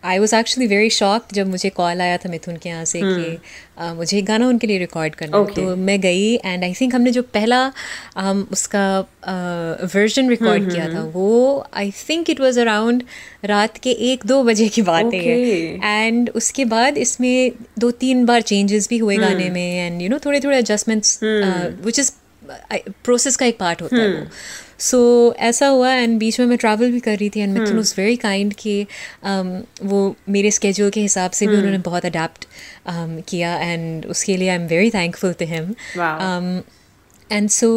I 0.03 0.17
was 0.19 0.35
actually 0.35 0.67
very 0.67 0.89
shocked 0.89 1.33
जब 1.35 1.47
मुझे 1.47 1.69
कॉल 1.69 2.01
आया 2.01 2.17
था 2.17 2.29
मिथुन 2.29 2.57
के 2.57 2.69
यहाँ 2.69 2.83
से 2.85 2.99
कि 2.99 3.37
uh, 3.81 3.93
मुझे 3.95 4.17
एक 4.17 4.25
गाना 4.25 4.47
उनके 4.47 4.67
लिए 4.67 4.77
रिकॉर्ड 4.79 5.15
करना 5.15 5.37
है। 5.37 5.43
Okay. 5.43 5.55
तो 5.55 5.75
मैं 5.75 5.99
गई 6.01 6.35
एंड 6.35 6.63
आई 6.63 6.73
थिंक 6.81 6.95
हमने 6.95 7.11
जो 7.11 7.21
पहला 7.33 7.61
um, 8.19 8.43
उसका 8.51 8.99
वर्जन 9.95 10.29
रिकॉर्ड 10.29 10.71
किया 10.71 10.87
था 10.93 11.01
वो 11.13 11.65
I 11.73 11.91
think 12.09 12.29
it 12.29 12.39
was 12.39 12.59
around 12.59 13.03
रात 13.45 13.77
के 13.77 13.91
एक 14.11 14.25
दो 14.25 14.43
बजे 14.43 14.67
की 14.67 14.81
बात 14.81 15.13
है 15.13 15.23
Okay. 15.25 15.85
एंड 15.85 16.29
उसके 16.35 16.65
बाद 16.65 16.97
इसमें 16.97 17.51
दो 17.79 17.91
तीन 18.03 18.25
बार 18.25 18.41
चेंजेस 18.41 18.89
भी 18.89 18.97
हुए 18.97 19.17
गाने 19.17 19.49
में 19.49 19.85
एंड 19.85 20.01
यू 20.01 20.09
नो 20.09 20.19
थोड़े 20.25 20.39
थोड़े 20.39 20.57
एडजस्टमेंट्स 20.57 21.19
विच 21.23 21.99
इज़ 21.99 22.11
प्रोसेस 23.03 23.35
का 23.35 23.45
एक 23.45 23.57
पार्ट 23.59 23.81
होता 23.81 23.95
है 23.95 24.07
वो। 24.09 24.25
सो 24.79 24.97
so, 25.29 25.37
ऐसा 25.39 25.67
हुआ 25.67 25.93
एंड 25.93 26.17
बीच 26.19 26.39
में 26.39 26.45
मैं 26.47 26.57
ट्रैवल 26.57 26.91
भी 26.91 26.99
कर 26.99 27.17
रही 27.17 27.29
थी 27.29 27.39
and 27.39 27.57
Mithun 27.57 27.75
was 27.75 27.93
very 27.97 28.15
kind 28.15 28.53
कि 28.53 28.85
um, 29.23 29.51
वो 29.83 30.15
मेरे 30.29 30.51
स्केड्यूल 30.51 30.89
के 30.89 31.01
हिसाब 31.01 31.31
से 31.31 31.47
भी 31.47 31.55
उन्होंने 31.55 31.77
बहुत 31.79 32.05
अडेप्ट 32.05 32.45
um, 32.45 33.21
किया 33.29 33.55
एंड 33.57 34.05
उसके 34.05 34.37
लिए 34.37 34.49
I 34.49 34.55
am 34.55 34.67
very 34.67 34.89
thankful 34.91 35.33
to 35.33 35.45
him 35.45 35.73
and 37.29 37.49
so 37.49 37.71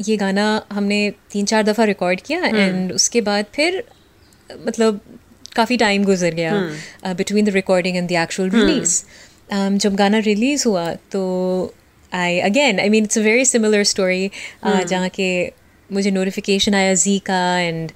ये 0.00 0.16
गाना 0.16 0.46
हमने 0.72 0.98
तीन 1.32 1.44
चार 1.46 1.62
दफ़ा 1.62 1.84
रिकॉर्ड 1.84 2.20
किया 2.20 2.46
एंड 2.46 2.92
उसके 2.92 3.20
बाद 3.20 3.44
फिर 3.54 3.82
मतलब 4.66 5.00
काफ़ी 5.56 5.76
टाइम 5.76 6.04
गुजर 6.04 6.34
गया 6.34 7.14
between 7.14 7.44
the 7.44 7.48
recording 7.48 7.96
and 7.96 8.08
the 8.08 8.12
actual 8.12 8.50
release 8.50 9.02
जब 9.52 9.94
गाना 9.94 10.18
रिलीज़ 10.18 10.68
हुआ 10.68 10.92
तो 11.12 11.22
I 12.14 12.38
again 12.40 12.80
I 12.80 12.88
mean 12.88 13.04
it's 13.04 13.18
a 13.18 13.22
very 13.22 13.44
similar 13.44 13.84
story 13.84 14.30
जहाँ 14.64 15.08
के 15.08 15.30
मुझे 15.90 16.10
नोटिफिकेशन 16.10 16.74
आया 16.74 16.94
जी 16.94 17.18
का 17.18 17.58
एंड 17.58 17.90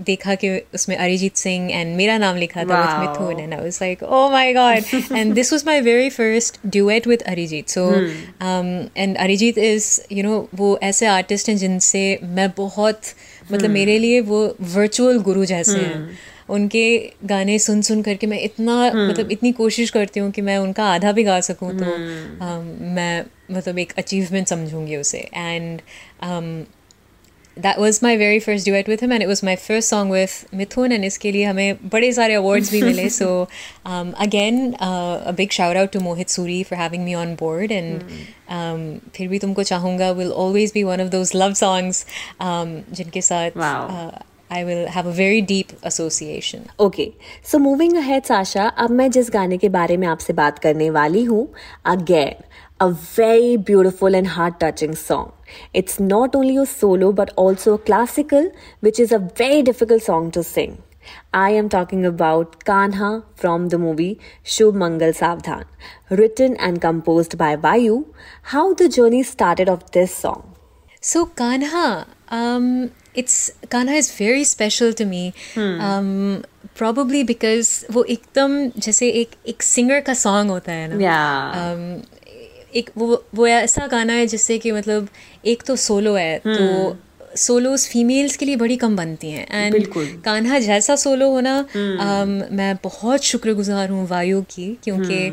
देखा 0.00 0.34
कि 0.34 0.48
उसमें 0.74 0.96
अरिजीत 0.96 1.36
सिंह 1.36 1.70
एंड 1.72 1.96
मेरा 1.96 2.16
नाम 2.18 2.36
लिखा 2.36 2.64
था 2.64 2.80
with 2.80 2.98
Mithun 3.00 3.40
and 3.40 3.54
I 3.54 3.60
was 3.60 3.78
like 3.82 4.02
oh 4.02 4.28
my 4.30 4.52
God 4.52 5.12
and 5.12 5.32
this 5.34 5.52
was 5.52 5.62
my 5.66 5.80
very 5.80 6.10
first 6.10 6.58
duet 6.66 7.06
with 7.06 7.22
Arijit 7.26 7.68
so 7.68 7.88
and 8.96 9.16
Arijit 9.16 9.58
is 9.58 10.00
you 10.12 10.24
know 10.24 10.48
वो 10.54 10.78
ऐसे 10.82 11.06
आर्टिस्ट 11.06 11.48
हैं 11.48 11.56
जिनसे 11.56 12.18
मैं 12.22 12.50
बहुत 12.56 13.00
मतलब 13.52 13.70
मेरे 13.70 13.98
लिए 13.98 14.20
वो 14.20 14.56
वर्चुअल 14.60 15.18
गुरु 15.20 15.44
जैसे 15.44 15.78
हैं। 15.78 16.18
उनके 16.48 16.86
गाने 17.24 17.58
सुन 17.58 17.80
सुन 17.82 18.02
करके 18.02 18.26
मैं 18.26 18.40
इतना 18.40 18.74
मतलब 18.92 19.30
इतनी 19.30 19.52
कोशिश 19.52 19.90
करती 19.90 20.20
हूँ 20.20 20.30
कि 20.30 20.42
मैं 20.42 20.56
उनका 20.58 20.84
आधा 20.84 21.12
भी 21.12 21.24
गा 21.24 21.40
सकूँ 21.40 21.72
तो 21.72 21.84
um, 21.84 22.64
मैं 22.94 23.24
मतलब 23.50 23.78
एक 23.78 23.92
अचीवमेंट 23.98 24.46
समझूँगी 24.48 24.96
उसे। 24.96 25.28
And 25.34 25.80
that 27.56 27.78
was 27.78 27.98
my 28.02 28.16
very 28.16 28.38
first 28.40 28.64
duet 28.64 28.88
with 28.88 29.02
him 29.02 29.12
and 29.12 29.22
it 29.22 29.28
was 29.28 29.44
my 29.46 29.56
first 29.56 29.90
song 29.90 30.12
with 30.12 30.54
Mithun 30.54 30.92
and 30.92 31.04
इसके 31.04 31.32
लिए 31.32 31.44
हमें 31.44 31.88
बड़े 31.92 32.12
सारे 32.12 32.34
अवार्ड्स 32.34 32.70
भी 32.72 32.82
मिले। 32.82 33.08
So 33.10 33.28
again 33.86 34.72
a 34.72 35.32
big 35.36 35.50
shout 35.50 35.76
out 35.76 35.92
to 35.92 36.00
Mohit 36.00 36.28
Suri 36.28 36.62
for 36.62 36.78
having 36.78 37.04
me 37.04 37.14
on 37.14 37.34
board 37.40 37.72
and 37.72 38.00
फिर 39.14 39.28
भी 39.28 39.38
तुमको 39.38 39.62
चाहूँगा 39.62 40.10
will 40.12 40.32
always 40.44 40.72
be 40.74 40.82
one 40.84 41.00
of 41.00 41.08
those 41.10 41.32
love 41.34 41.54
songs 41.54 42.06
जिनके 42.42 43.20
साथ 43.22 43.50
I 44.50 44.64
will 44.64 44.86
have 44.86 45.06
a 45.06 45.12
very 45.12 45.40
deep 45.42 45.72
association. 45.90 46.66
Okay 46.80 47.12
so 47.50 47.58
moving 47.58 47.96
ahead 47.96 48.24
Sasha 48.24 48.66
अब 48.84 48.90
मैं 48.90 49.10
जिस 49.10 49.30
गाने 49.32 49.58
के 49.58 49.68
बारे 49.76 49.96
में 49.96 50.06
आपसे 50.08 50.32
बात 50.40 50.58
करने 50.66 50.90
वाली 50.98 51.24
हूँ 51.24 51.48
again 51.94 52.44
a 52.84 52.90
very 52.90 53.56
beautiful 53.56 54.14
and 54.14 54.28
heart 54.28 54.60
touching 54.60 54.94
song. 54.94 55.32
It's 55.72 55.98
not 55.98 56.34
only 56.34 56.56
a 56.58 56.66
solo 56.66 57.10
but 57.12 57.30
also 57.36 57.72
a 57.74 57.78
classical, 57.78 58.50
which 58.80 59.00
is 59.00 59.12
a 59.12 59.18
very 59.18 59.62
difficult 59.62 60.02
song 60.02 60.30
to 60.32 60.42
sing. 60.42 60.82
I 61.32 61.50
am 61.50 61.70
talking 61.70 62.04
about 62.04 62.64
Kanha 62.64 63.24
from 63.34 63.68
the 63.68 63.78
movie 63.78 64.18
Shubh 64.44 64.74
Mangal 64.74 65.12
Savdhan, 65.12 65.64
written 66.10 66.56
and 66.56 66.82
composed 66.82 67.38
by 67.38 67.56
Vayu. 67.56 68.04
How 68.42 68.74
the 68.74 68.88
journey 68.90 69.22
started 69.22 69.68
of 69.68 69.90
this 69.92 70.14
song? 70.14 70.54
So 71.00 71.26
Kanha, 71.26 72.06
um, 72.28 72.90
it's 73.16 73.52
गाना 73.72 73.94
is 73.94 74.12
very 74.20 74.44
special 74.44 74.92
to 74.92 75.04
me 75.06 75.32
probably 76.78 77.24
because 77.24 77.84
वो 77.90 78.04
एकदम 78.04 78.68
जैसे 78.68 79.08
एक 79.08 79.30
एक 79.46 79.62
singer 79.62 80.00
का 80.00 80.14
song 80.14 80.50
होता 80.50 80.72
है 80.72 80.88
ना। 80.88 80.98
um, 81.52 82.10
एक 82.76 82.90
वो 82.98 83.24
वो 83.34 83.46
ऐसा 83.46 83.86
गाना 83.86 84.12
है 84.12 84.26
जिससे 84.26 84.58
कि 84.58 84.72
मतलब 84.72 85.08
एक 85.46 85.62
तो 85.62 85.76
सोलो 85.76 86.14
है 86.14 86.38
तो 86.38 86.90
hmm. 86.90 87.05
सोलोज 87.36 87.86
फीमेल्स 87.88 88.36
के 88.36 88.46
लिए 88.46 88.56
बड़ी 88.56 88.76
कम 88.76 88.96
बनती 88.96 89.30
हैं। 89.30 89.46
एंड। 89.50 89.86
कान्हा 90.24 90.58
जैसा 90.58 90.96
सोलो 90.96 91.28
होना 91.30 91.54
um, 91.64 92.52
मैं 92.52 92.74
बहुत 92.84 93.24
शुक्रगुजार 93.24 93.90
हूँ 93.90 94.06
वायु 94.08 94.42
की 94.42 94.66
क्योंकि 94.84 95.28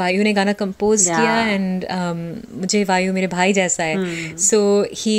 वायु 0.00 0.22
ने 0.22 0.32
गाना 0.32 0.52
कंपोज 0.52 1.06
Yeah. 1.06 1.20
किया 1.20 1.38
एंड 1.46 1.84
मुझे 2.60 2.84
वायु 2.84 3.12
मेरे 3.12 3.26
भाई 3.26 3.52
जैसा 3.52 3.84
है। 3.84 4.36
सो 4.36 4.60
ही 4.96 5.16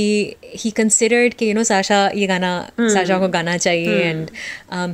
ही 0.56 0.72
कंसिडर्ड 0.72 1.34
कि 1.34 1.50
यू 1.50 1.54
नो 1.54 1.64
साशा 1.64 2.10
ये 2.16 2.28
गाना 2.28 2.52
साशा 2.80 3.18
को 3.20 3.28
गाना 3.28 3.58
चाहिए 3.58 4.00
and 4.04 4.30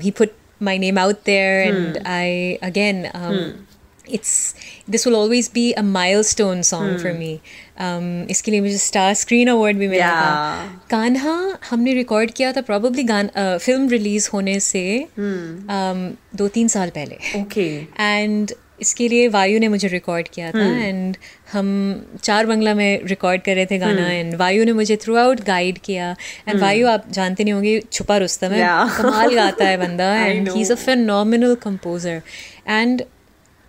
he 0.03 0.11
put 0.11 0.31
my 0.61 0.77
name 0.77 0.99
out 0.99 1.15
there 1.25 1.67
and 1.67 2.07
I 2.07 2.53
again 2.63 3.05
it's 4.15 4.31
this 4.93 5.05
will 5.07 5.15
always 5.15 5.47
be 5.47 5.61
a 5.81 5.81
milestone 5.81 6.63
song 6.69 6.87
for 7.03 7.11
me 7.19 7.29
um, 7.77 8.29
इसके 8.29 8.51
लिए 8.51 8.61
मुझे 8.61 8.77
स्टार 8.77 9.13
स्क्रीन 9.13 9.47
अवार्ड 9.49 9.77
भी 9.77 9.87
मिला 9.87 10.07
था। 10.07 10.31
Yeah. 10.57 10.89
कान्हा 10.89 11.37
हमने 11.69 11.93
रिकॉर्ड 11.93 12.31
किया 12.31 12.51
था 12.51 12.61
प्रॉब्ली 12.61 13.03
गान 13.03 13.29
फ़िल्म 13.37 13.89
रिलीज़ 13.89 14.29
होने 14.33 14.59
से 14.59 14.83
hmm. 15.19 15.47
um, 15.69 16.11
दो 16.35 16.47
तीन 16.47 16.67
साल 16.67 16.89
पहले। 16.89 17.17
Okay. 17.41 17.71
एंड 17.99 18.51
इसके 18.81 19.07
लिए 19.07 19.27
वायु 19.27 19.59
ने 19.59 19.67
मुझे 19.67 19.87
रिकॉर्ड 19.87 20.27
किया 20.27 20.49
था 20.51 20.65
एंड 20.77 21.17
हम 21.51 21.67
चार 22.23 22.45
बंगला 22.45 22.73
में 22.75 23.03
रिकॉर्ड 23.07 23.41
कर 23.41 23.55
रहे 23.55 23.65
थे 23.65 23.77
गाना 23.77 24.07
एंड 24.09 24.35
वायु 24.35 24.63
ने 24.65 24.73
मुझे 24.73 24.95
थ्रू 25.03 25.15
आउट 25.15 25.41
गाइड 25.45 25.77
किया 25.77 26.09
एंड 26.47 26.59
वायु 26.61 26.87
आप 26.87 27.05
जानते 27.11 27.43
नहीं 27.43 27.53
होंगे 27.53 27.79
छुपा 27.91 28.17
रुस्तम 28.17 28.51
है। 28.51 28.61
Yeah. 28.61 28.97
कमाल 28.97 29.35
गाता 29.35 29.65
है 29.65 29.77
बंदा 29.77 30.13
and 30.15 30.49
he 30.49 30.61
is 30.61 30.71
a 30.71 30.75
phenomenal 30.75 31.55
composer 31.63 32.21
and 32.67 33.03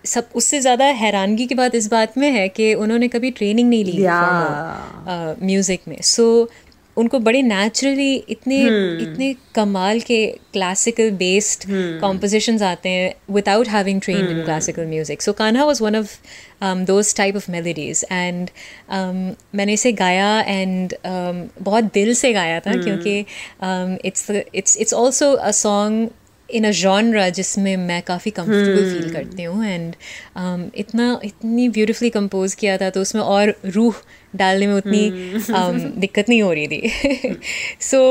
सब 0.05 0.29
उससे 0.35 0.61
ज़्यादा 0.61 0.85
हैरानगी 0.85 1.47
की 1.47 1.55
बात 1.55 1.75
इस 1.75 1.87
बात 1.91 2.19
में 2.19 2.31
है 2.31 2.49
कि 2.49 2.73
उन्होंने 2.75 3.09
कभी 3.09 3.31
ट्रेनिंग 3.31 3.69
नहीं 3.69 3.85
ली 3.85 4.03
Yeah. 4.03 5.43
म्यूज़िक 5.43 5.81
में। 5.89 6.01
सो 6.03 6.49
उनको 6.97 7.19
बड़े 7.19 7.41
नेचुरली 7.43 8.15
इतने 8.31 8.59
इतने 9.03 9.35
कमाल 9.55 10.01
के 10.01 10.27
क्लासिकल 10.53 11.11
बेस्ड 11.11 11.65
कॉम्पोजिशंस 12.01 12.63
आते 12.63 12.89
हैं 12.89 13.15
without 13.35 13.69
having 13.69 14.01
train 14.01 14.27
in 14.29 14.43
classical 14.45 14.87
music 14.87 15.23
so 15.23 15.33
Kanha 15.33 15.65
was 15.65 15.81
one 15.83 15.97
of 15.97 16.17
those 16.63 17.15
type 17.17 17.37
of 17.37 17.51
melodies 17.51 18.05
and 18.13 18.51
मैंने 19.55 19.73
इसे 19.73 19.93
गाया 19.93 20.41
एंड 20.41 20.95
बहुत 21.07 21.85
दिल 21.95 22.15
से 22.15 22.33
गाया 22.33 22.61
था 22.61 22.73
क्योंकि 22.83 23.19
it's 24.09 24.31
it's 24.31 24.77
it's 24.77 24.95
also 24.95 25.33
a 25.33 25.51
song 25.51 26.09
in 26.49 26.67
a 26.67 26.71
genre 26.71 27.29
जिसमें 27.29 27.77
मैं 27.77 28.01
काफ़ी 28.03 28.31
कंफर्टेबल 28.31 28.93
फील 28.93 29.13
करती 29.13 29.43
हूँ 29.43 29.65
एंड 29.67 29.95
इतना 30.75 31.21
इतनी 31.25 31.69
ब्यूटिफुली 31.69 32.11
कंपोज 32.11 32.55
किया 32.55 32.77
था 32.77 32.91
तो 32.91 33.01
उसमें 33.01 33.23
और 33.23 33.55
रूह 33.67 33.95
डालने 34.37 34.67
में 34.67 34.75
उतनी 34.75 35.09
um, 35.11 35.81
दिक्कत 36.01 36.29
नहीं 36.29 36.43
हो 36.43 36.53
रही 36.53 36.67
थी। 36.67 37.37
So 37.81 38.03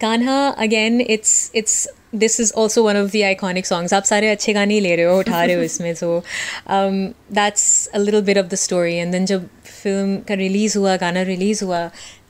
Kanha 0.00 0.48
again 0.48 1.00
it's 1.00 1.50
it's 1.54 1.88
this 2.14 2.40
is 2.40 2.52
also 2.56 2.82
one 2.82 2.96
of 2.96 3.10
the 3.12 3.22
iconic 3.24 3.66
songs 3.66 3.94
आप 3.94 4.04
सारे 4.04 4.28
अच्छे 4.28 4.52
गाने 4.52 4.74
ही 4.74 4.80
ले 4.80 4.94
रहे 4.96 5.06
हो 5.06 5.18
उठा 5.18 5.44
रहे 5.44 5.54
हो 5.56 5.62
इसमें 5.62 5.94
so 5.94 6.22
that's 6.68 7.64
a 7.86 7.98
little 7.98 8.22
bit 8.22 8.38
of 8.38 8.46
the 8.46 8.54
story 8.54 8.94
and 8.94 9.12
then 9.12 9.26
जब 9.26 9.48
फ़िल्म 9.82 10.16
का 10.28 10.34
रिलीज़ 10.34 10.78
हुआ 10.78 10.96
गाना 11.04 11.22
रिलीज़ 11.30 11.64
हुआ 11.64 11.80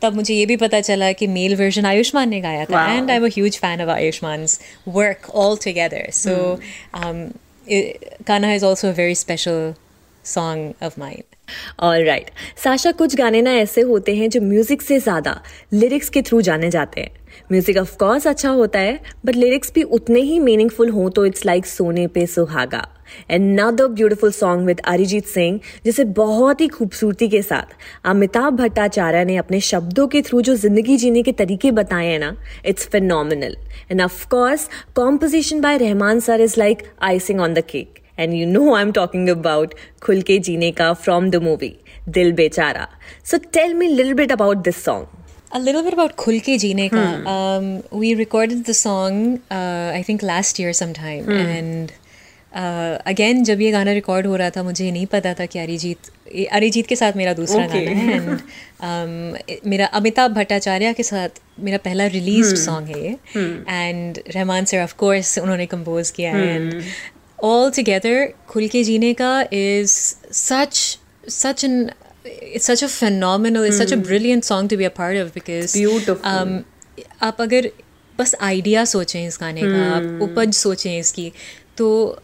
तब 0.03 0.15
मुझे 0.15 0.35
ये 0.35 0.47
भी 0.47 0.57
पता 0.57 0.81
चला 0.81 1.11
कि 1.21 1.27
मेल 1.39 1.57
वर्जन 1.57 1.87
आयुष्मान 1.87 2.29
ने 2.29 2.41
गाया 2.41 2.65
था. 2.65 2.85
And 2.93 3.11
I 3.11 3.17
am 3.17 3.27
huge 3.35 3.59
fan 3.59 3.83
of 3.83 3.91
Ayushmann 3.91 4.47
work 4.89 5.31
all 5.35 5.57
together 5.65 6.11
so 6.21 6.37
गाना 6.95 7.29
is 7.69 8.25
Kana 8.27 8.49
is 8.57 8.63
also 8.63 8.89
a 8.91 8.93
very 8.93 9.15
special 9.15 9.75
song 10.27 10.65
of 10.83 10.99
mine. 10.99 11.23
All 11.81 12.05
right 12.05 12.31
Shashaa 12.65 12.91
कुछ 12.93 13.15
गाने 13.17 13.43
ना 13.43 13.51
ऐसे 13.55 13.81
होते 13.81 14.15
हैं 14.17 14.29
जो 14.31 14.41
म्यूज़िक 14.41 14.83
से 14.83 14.99
ज़्यादा 15.01 15.41
लिरिक्स 15.73 16.09
के 16.09 16.23
थ्रू 16.23 16.41
जाने 16.43 16.71
जाते 16.71 17.01
हैं। 17.01 17.11
म्यूज़िक 17.53 17.77
ऑफ़ 17.77 17.97
कोर्स 17.97 18.27
अच्छा 18.27 18.51
होता 18.51 18.79
है 18.79 18.99
बट 19.27 19.35
लिरिक्स 19.35 19.73
भी 19.75 19.83
उतने 19.83 20.21
ही 20.21 20.39
मीनिंगफुल 20.39 20.91
हो 20.91 21.09
तो 21.09 21.27
इट्स 21.27 21.47
लाइक 21.47 21.67
सोने 21.67 22.07
पे 22.07 22.27
सुहागा। 22.27 22.87
Another 23.31 23.89
beautiful 23.89 24.31
song 24.33 24.67
with 24.67 24.81
Arijit 24.85 25.27
Singh 25.27 25.61
जिसे 25.85 26.05
बहुत 26.17 26.61
ही 26.61 26.67
खूबसूरती 26.69 27.29
के 27.29 27.43
साथ 27.43 27.77
अमिताभ 28.05 28.57
भट्टाचार्य 28.57 29.25
ने 29.25 29.37
अपने 29.37 29.61
शब्दों 29.61 30.07
के 30.09 30.23
थ्रू 30.23 30.41
जो 30.41 30.55
ज़िंदगी 30.57 30.97
जीने 30.97 31.23
के 31.23 31.33
तरीके 31.33 31.71
बताए 31.73 32.07
हैं 32.07 32.19
ना 32.19 32.35
it's 32.67 32.89
phenomenal 32.89 33.57
and 33.91 34.03
of 34.03 34.27
course 34.29 34.69
composition 34.97 35.61
by 35.61 35.79
Rahman 35.79 36.21
sir 36.21 36.41
is 36.41 36.59
like 36.59 36.83
icing 37.03 37.41
on 37.41 37.55
the 37.55 37.65
cake 37.71 38.03
And 38.19 38.37
you 38.37 38.47
know 38.47 38.75
I'm 38.75 38.93
talking 38.93 39.29
about 39.31 39.75
खुल 40.03 40.23
के 40.23 40.39
जीने 40.49 40.71
का 40.81 40.91
from 41.05 41.31
the 41.35 41.41
movie 41.41 41.75
दिल 42.09 42.33
बेचारा. 42.33 42.87
So 43.25 43.39
tell 43.59 43.75
me 43.75 43.93
a 43.93 43.97
little 43.97 44.15
bit 44.15 44.31
about 44.39 44.65
this 44.65 44.83
song. 44.89 45.07
A 45.53 45.59
little 45.59 45.83
bit 45.83 45.95
about 45.95 46.17
Khul 46.17 46.41
Ke 46.41 46.57
Jeene 46.63 46.91
Ka. 46.91 47.05
Um, 47.33 47.69
we 48.01 48.15
recorded 48.15 48.65
the 48.65 48.75
song, 48.75 49.21
uh, 49.51 49.93
I 49.95 50.03
think 50.03 50.23
last 50.23 50.59
year 50.59 50.73
sometime. 50.73 51.25
Hmm. 51.25 51.53
And 51.59 51.93
uh, 52.53 52.99
again, 53.07 53.45
जब 53.45 53.61
ये 53.61 53.71
गाना 53.73 53.93
record 53.93 54.27
हो 54.27 54.37
रहा 54.37 54.51
था 54.57 54.63
मुझे 54.63 54.91
नहीं 54.91 55.07
पता 55.15 55.35
था 55.41 55.47
कि 55.47 55.59
अरिजीत 55.59 56.11
अरिजीत 56.53 56.87
के 56.87 56.97
साथ 56.97 57.17
मेरा 57.17 57.33
दूसरा. 57.35 57.67
गाना 57.67 57.91
है 58.01 58.17
एंड 58.17 59.61
मेरा 59.73 59.87
अमिताभ 60.01 60.31
भट्टाचार्य 60.35 60.93
के 60.95 61.03
साथ 61.03 61.41
मेरा 61.65 61.79
पहला 61.85 62.07
रिलीज़ 62.15 62.55
सॉन्ग 62.65 62.89
है 62.89 63.03
ये 63.03 63.19
and 63.69 64.19
Rahman 64.35 64.65
sir 64.65 64.83
of 64.83 64.95
course 64.99 65.39
उन्होंने 65.39 65.67
कंपोज 65.67 66.11
किया 66.17 66.33
है 66.37 66.55
एंड 66.55 66.83
ऑल 67.39 67.71
टुगेदर 67.71 68.33
खुल 68.49 68.69
के 68.69 68.85
जीने 68.85 69.13
का 69.15 69.41
is 69.53 69.93
such 70.33 70.99
such 71.29 71.65
an 71.65 71.91
it's 72.27 72.67
such 72.67 72.85
a 72.85 72.87
phenomenal 72.87 73.67
it's 73.67 73.79
such 73.79 73.93
a 73.93 73.97
brilliant 73.97 74.45
song 74.45 74.71
to 74.71 74.77
be 74.77 74.85
a 74.85 74.89
part 74.89 75.19
of 75.19 75.29
because 75.35 75.79
आप 77.23 77.41
अगर 77.41 77.71
बस 78.19 78.35
आइडिया 78.41 78.85
सोचें 78.85 79.27
इस 79.27 79.39
गाने 79.41 79.63
का 79.63 79.97
आप 79.97 80.03
hmm. 80.03 80.23
उपज 80.23 80.55
सोचें 80.55 80.99
इसकी 80.99 81.33
तो 81.77 82.19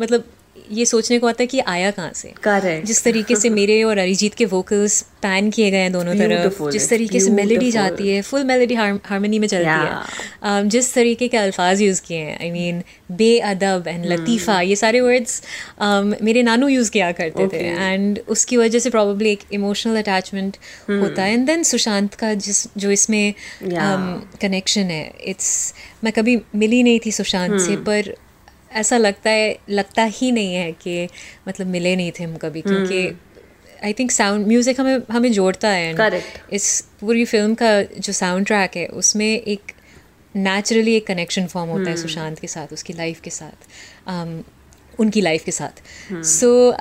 मतलब 0.00 0.24
ये 0.72 0.84
सोचने 0.86 1.18
को 1.18 1.26
आता 1.26 1.42
है 1.42 1.46
कि 1.46 1.58
आया 1.68 1.90
कहाँ 1.90 2.12
से 2.14 2.32
Correct. 2.44 2.86
जिस 2.86 3.02
तरीके 3.04 3.36
से 3.36 3.50
मेरे 3.50 3.82
और 3.82 3.98
अरिजीत 3.98 4.34
के 4.34 4.44
वोकल्स 4.46 5.00
पैन 5.22 5.50
किए 5.50 5.70
गए 5.70 5.78
हैं 5.78 5.92
दोनों 5.92 6.14
तरफ़ 6.14 6.62
जिस 6.70 6.88
तरीके 6.90 7.20
से 7.20 7.30
मेलेडी. 7.30 7.70
जाती 7.70 8.08
है 8.08 8.20
फुल 8.22 8.44
मेलेडी 8.44 8.74
हारमोनी 8.74 9.38
में 9.38 9.46
चलती 9.48 9.60
Yeah. 9.62 9.82
है 9.82 10.62
um, 10.62 10.70
जिस 10.70 10.92
तरीके 10.94 11.28
के 11.28 11.36
अल्फाज 11.36 11.82
यूज़ 11.82 12.00
किए 12.02 12.18
हैं 12.18 12.38
आई 12.40 12.50
मीन 12.50 12.82
बेअदब 13.12 13.88
एंड 13.88 14.06
लतीफ़ा 14.06 14.60
ये 14.62 14.76
सारे 14.76 15.00
वर्ड्स 15.00 15.40
um, 15.82 16.22
मेरे 16.22 16.42
नानू 16.42 16.68
यूज़ 16.68 16.90
किया 16.90 17.10
करते 17.12 17.46
okay. 17.46 17.52
थे 17.54 17.92
एंड 17.92 18.18
उसकी 18.28 18.56
वजह 18.56 18.78
से 18.78 18.90
प्रॉब्ली 18.90 19.30
एक 19.32 19.40
इमोशनल 19.52 19.96
अटैचमेंट 19.98 20.56
होता 20.90 21.22
है 21.22 21.32
एंड 21.32 21.46
देन 21.46 21.62
सुशांत 21.72 22.14
का 22.14 22.34
जिस 22.40 22.66
जो 22.76 22.90
इसमें 22.90 23.22
Yeah. 23.64 24.38
कनेक्शन 24.40 24.90
है 24.90 25.04
इट्स 25.26 25.52
मैं 26.04 26.12
कभी 26.12 26.40
मिली 26.56 26.82
नहीं 26.82 27.00
थी 27.06 27.12
सुशांत 27.12 27.60
से 27.60 27.76
पर 27.86 28.14
ऐसा 28.74 28.96
लगता 28.96 29.30
है 29.30 29.58
लगता 29.70 30.04
ही 30.04 30.32
नहीं 30.32 30.54
है 30.54 30.72
कि 30.72 31.08
मतलब 31.48 31.66
मिले 31.66 31.96
नहीं 31.96 32.12
थे 32.12 32.24
हम 32.24 32.36
कभी 32.36 32.60
क्योंकि 32.60 33.16
आई 33.84 33.92
थिंक 33.92 34.10
साउंड 34.10 34.46
म्यूज़िक 34.46 34.80
हमें 34.80 34.98
हमें 35.10 35.32
जोड़ता 35.32 35.68
है 35.68 35.94
Correct. 35.94 36.52
इस 36.52 36.80
पूरी 37.00 37.24
फ़िल्म 37.24 37.54
का 37.54 37.82
जो 37.82 38.12
साउंड 38.12 38.46
ट्रैक 38.46 38.76
है 38.76 38.86
उसमें 38.86 39.26
एक 39.26 39.72
नेचुरली 40.36 40.94
एक 40.94 41.06
कनेक्शन 41.06 41.46
फॉर्म 41.46 41.70
होता 41.70 41.90
है 41.90 41.96
सुशांत 41.96 42.38
के 42.38 42.46
साथ 42.46 42.72
उसकी 42.72 42.92
लाइफ 42.92 43.20
के 43.20 43.30
साथ 43.30 43.66
um, 44.10 44.42
उनकी 44.98 45.20
लाइफ 45.20 45.44
के 45.44 45.50
साथ। 45.50 45.82
So 46.22 46.74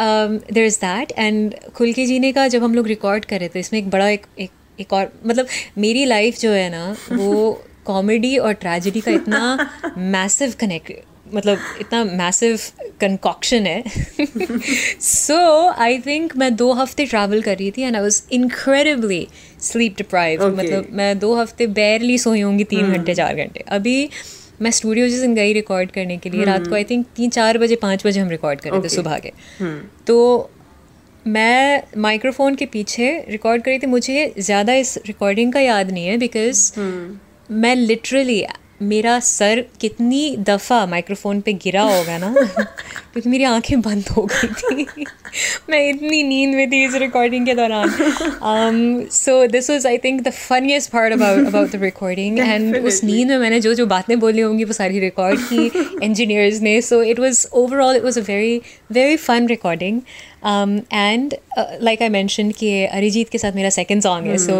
there 0.53 0.65
is 0.65 0.77
that 0.77 1.11
and 1.11 1.55
खुल 1.75 1.93
के 1.93 2.05
जीने 2.05 2.31
का 2.31 2.47
जब 2.47 2.63
हम 2.63 2.75
लोग 2.75 2.87
रिकॉर्ड 2.87 3.25
कर 3.25 3.39
रहे 3.39 3.49
थे 3.49 3.59
इसमें 3.59 3.79
एक 3.79 3.89
बड़ा 3.89 4.09
एक 4.09 4.25
एक 4.39 4.51
एक 4.79 4.93
और 4.93 5.11
मतलब 5.25 5.47
मेरी 5.77 6.05
लाइफ 6.05 6.39
जो 6.39 6.51
है 6.51 6.69
ना 6.69 6.97
वो 7.11 7.63
कॉमेडी 7.85 8.37
और 8.37 8.53
ट्रेजिडी 8.53 9.01
का 9.01 9.11
इतना 9.11 9.71
मैसिव 9.97 10.53
कनेक्ट 10.59 10.91
मतलब 11.33 11.59
इतना 11.81 12.03
मैसिव 12.05 12.59
कंकॉक्शन 13.01 13.65
है। 13.65 13.83
सो 15.01 15.37
आई 15.69 15.97
थिंक 15.99 16.35
मैं 16.37 16.55
दो 16.55 16.71
हफ़्ते 16.73 17.05
ट्रैवल 17.05 17.41
कर 17.41 17.57
रही 17.57 17.71
थी 17.71 17.81
and 17.81 17.95
I 17.95 18.01
was 18.01 18.21
incredibly 18.31 19.27
sleep 19.61 19.97
deprive 19.97 20.45
मतलब 20.57 20.87
मैं 20.93 21.17
दो 21.19 21.33
हफ़्ते 21.35 21.67
बैरली 21.79 22.17
सोई 22.17 22.41
होंगी 22.41 22.63
तीन 22.65 22.93
घंटे 22.93 23.15
चार 23.15 23.35
घंटे। 23.35 23.63
अभी 23.69 24.09
मैं 24.61 24.71
स्टूडियो 24.71 25.07
जिस 25.07 25.21
दिन 25.21 25.35
गई 25.35 25.53
रिकॉर्ड 25.53 25.91
करने 25.91 26.17
के 26.17 26.29
लिए 26.29 26.45
रात 26.45 26.67
को 26.67 26.75
आई 26.75 26.83
थिंक 26.83 27.05
तीन 27.15 27.29
चार 27.29 27.57
बजे 27.57 27.75
पाँच 27.81 28.05
बजे 28.07 28.19
हम 28.19 28.29
रिकॉर्ड 28.29 28.61
कर 28.61 28.71
रहे 28.71 28.81
थे 28.81 28.89
सुबह 28.89 29.19
के। 29.19 29.31
तो 30.07 30.49
मैं 31.27 31.83
माइक्रोफोन 32.01 32.55
के 32.55 32.65
पीछे 32.67 33.09
रिकॉर्ड 33.29 33.63
करी 33.63 33.79
थी। 33.79 33.87
मुझे 33.87 34.33
ज़्यादा 34.39 34.73
इस 34.75 34.97
रिकॉर्डिंग 35.07 35.53
का 35.53 35.59
याद 35.59 35.91
नहीं 35.91 36.05
है 36.05 36.17
बिकॉज़ 36.17 36.79
मैं 37.49 37.75
लिटरली 37.75 38.39
मेरा 38.81 39.19
सर 39.19 39.63
कितनी 39.81 40.35
दफ़ा 40.39 40.85
माइक्रोफोन 40.85 41.41
पे 41.41 41.53
गिरा 41.63 41.81
होगा 41.83 42.17
ना 42.17 42.33
क्योंकि 42.37 43.29
मेरी 43.29 43.43
आँखें 43.43 43.81
बंद 43.81 44.09
हो 44.09 44.25
गई 44.31 44.47
थी। 44.47 45.05
मैं 45.69 45.79
इतनी 45.89 46.21
नींद 46.23 46.55
में 46.55 46.71
थी 46.71 46.83
इस 46.85 46.95
रिकॉर्डिंग 46.95 47.45
के 47.45 47.53
दौरान। 47.55 47.89
So 49.11 49.45
this 49.47 49.69
was 49.69 49.85
I 49.87 49.97
think 49.97 50.21
the 50.21 50.31
funniest 50.31 50.91
part 50.91 51.13
about 51.13 51.47
about 51.47 51.71
the 51.71 51.81
recording 51.83 52.39
and 52.39 52.77
उस 52.77 53.03
नींद 53.03 53.27
में 53.29 53.37
मैंने 53.37 53.59
जो 53.61 53.73
जो 53.73 53.85
बातें 53.85 54.19
बोली 54.19 54.41
होंगी 54.41 54.63
वो 54.63 54.73
सारी 54.73 54.99
रिकॉर्ड 54.99 55.39
की 55.51 55.71
इंजीनियर्स 56.05 56.61
ने। 56.61 56.81
So 56.81 57.01
it 57.03 57.19
was 57.19 57.47
overall 57.53 57.95
it 57.95 58.03
was 58.03 58.19
a 58.19 58.21
very 58.21 58.61
very 58.91 59.17
fun 59.17 59.47
recording 59.47 60.01
and 60.93 61.35
like 61.57 62.01
I 62.01 62.09
mention 62.09 62.51
कि 62.51 62.85
अरिजीत 62.85 63.29
के 63.29 63.37
साथ 63.37 63.51
मेरा 63.55 63.69
सेकेंड 63.69 64.01
सॉन्ग 64.03 64.27
है। 64.27 64.37
सो 64.37 64.55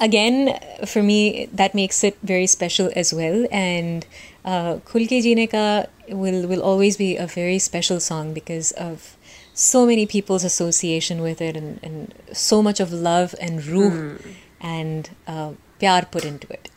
again 0.00 0.58
for 0.86 1.02
me 1.02 1.48
that 1.52 1.74
makes 1.74 2.02
it 2.02 2.16
very 2.22 2.46
special 2.46 2.90
as 2.96 3.12
well 3.14 3.46
and 3.50 4.06
uh, 4.44 4.76
khul 4.90 5.06
ke 5.06 5.20
jeene 5.26 5.44
ka 5.50 5.66
will 6.08 6.40
will 6.52 6.62
always 6.62 6.96
be 6.96 7.16
a 7.16 7.26
very 7.26 7.58
special 7.58 8.00
song 8.00 8.32
because 8.34 8.72
of 8.72 9.16
so 9.54 9.86
many 9.86 10.04
people's 10.06 10.44
association 10.44 11.22
with 11.22 11.40
it 11.40 11.56
and, 11.56 11.78
and 11.82 12.14
so 12.32 12.60
much 12.62 12.80
of 12.80 12.92
love 12.92 13.34
and 13.40 13.64
ruh 13.66 14.18
and 14.60 15.10
uh, 15.28 15.50
pyar 15.80 16.02
put 16.10 16.24
into 16.24 16.52
it 16.58 16.68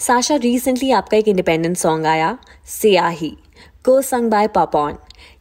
Sasha 0.00 0.36
recently 0.42 0.90
आपका 0.90 1.16
एक 1.16 1.28
independent 1.28 1.76
song 1.76 2.06
आया 2.06 2.36
सियाही 2.70 3.30
को 3.84 4.00
sung 4.02 4.30
bye 4.30 4.46
Papon 4.54 4.96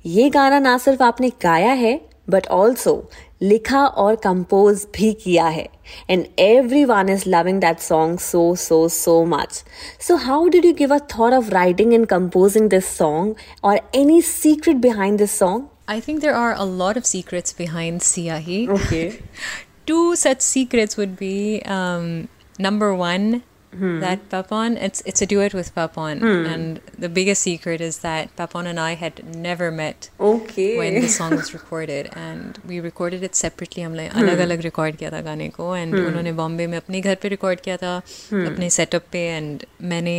ये 0.06 0.30
गाना 0.30 0.60
ना 0.60 0.78
सिर्फ 0.78 1.02
आपने 1.02 1.30
गाया 1.44 1.74
है 1.82 1.94
बट 2.30 2.48
ऑल्सो 2.48 2.94
लिखा 3.43 3.85
और 3.85 4.17
कंपोज 4.25 4.87
भी 4.97 5.13
किया 5.23 5.47
है 5.47 5.69
and 6.11 6.25
everyone 6.85 7.09
is 7.09 7.29
loving 7.29 7.61
that 7.61 7.79
song 7.81 8.19
so 8.21 8.55
so 8.59 8.87
so 8.89 9.25
much 9.27 9.63
so 10.07 10.17
how 10.27 10.49
did 10.49 10.65
you 10.65 10.73
give 10.79 10.95
a 10.95 10.99
thought 11.19 11.33
of 11.33 11.51
writing 11.51 11.95
and 11.95 12.07
composing 12.07 12.69
this 12.71 12.97
song 12.99 13.35
और 13.65 13.81
any 13.95 14.21
secret 14.23 14.77
behind 14.77 15.19
this 15.19 15.39
song 15.39 15.69
I 15.89 16.01
think 16.01 16.21
there 16.21 16.35
are 16.35 16.55
a 16.55 16.65
lot 16.65 16.97
of 16.97 17.07
secrets 17.07 17.53
behind 17.53 18.01
Siyahi. 18.03 18.59
Okay. 18.69 19.19
Two 19.87 20.15
such 20.17 20.41
secrets 20.41 20.97
would 20.97 21.17
be 21.17 21.61
um, 21.67 22.29
number 22.59 22.95
one, 22.95 23.43
that 23.72 24.22
Papon, 24.30 24.76
it's, 24.78 25.02
it's 25.06 25.22
a 25.22 25.26
duet 25.26 25.54
with 25.54 25.74
Papon. 25.76 26.24
And 26.24 26.80
the 26.98 27.10
biggest 27.10 27.42
secret 27.44 27.82
is 27.82 28.00
that 28.00 28.36
Papon 28.36 28.66
and 28.66 28.80
I 28.80 28.94
had 28.94 29.20
never 29.36 29.70
met 29.72 30.10
okay 30.20 30.78
when 30.78 30.96
the 31.02 31.10
song 31.18 31.36
was 31.36 31.54
recorded. 31.54 32.10
And 32.16 32.58
we 32.72 32.80
recorded 32.80 33.24
it 33.30 33.36
separately. 33.36 33.84
हमने 33.84 34.08
अलग 34.22 34.40
अलग 34.48 34.62
record 34.62 34.96
किया 34.96 35.12
था 35.12 35.22
गाने 35.22 35.50
को 35.60 35.76
and 35.76 35.96
उन्होंने 35.96 36.32
बॉम्बे 36.42 36.68
में 36.68 36.78
अपने 36.78 37.02
घर 37.02 37.16
पे 37.22 37.28
रिकॉर्ड 37.36 37.60
किया 37.68 37.78
था 37.84 37.96
अपने 37.98 38.70
सेटअप 38.80 39.06
पे 39.12 39.26
एंड 39.36 39.66
मैंने 39.94 40.18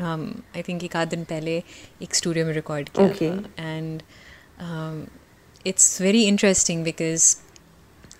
आई 0.00 0.62
थिंक 0.68 0.84
एक 0.84 0.96
आध 0.96 1.08
दिन 1.10 1.24
पहले 1.34 1.62
एक 2.02 2.14
स्टूडियो 2.14 2.46
में 2.46 2.52
रिकॉर्ड 2.54 2.88
किया 2.88 3.08
Okay. 3.08 3.30
था 3.58 3.68
and 3.76 4.02
it's 5.66 6.00
very 6.00 6.22
interesting 6.24 6.84
because 6.84 7.36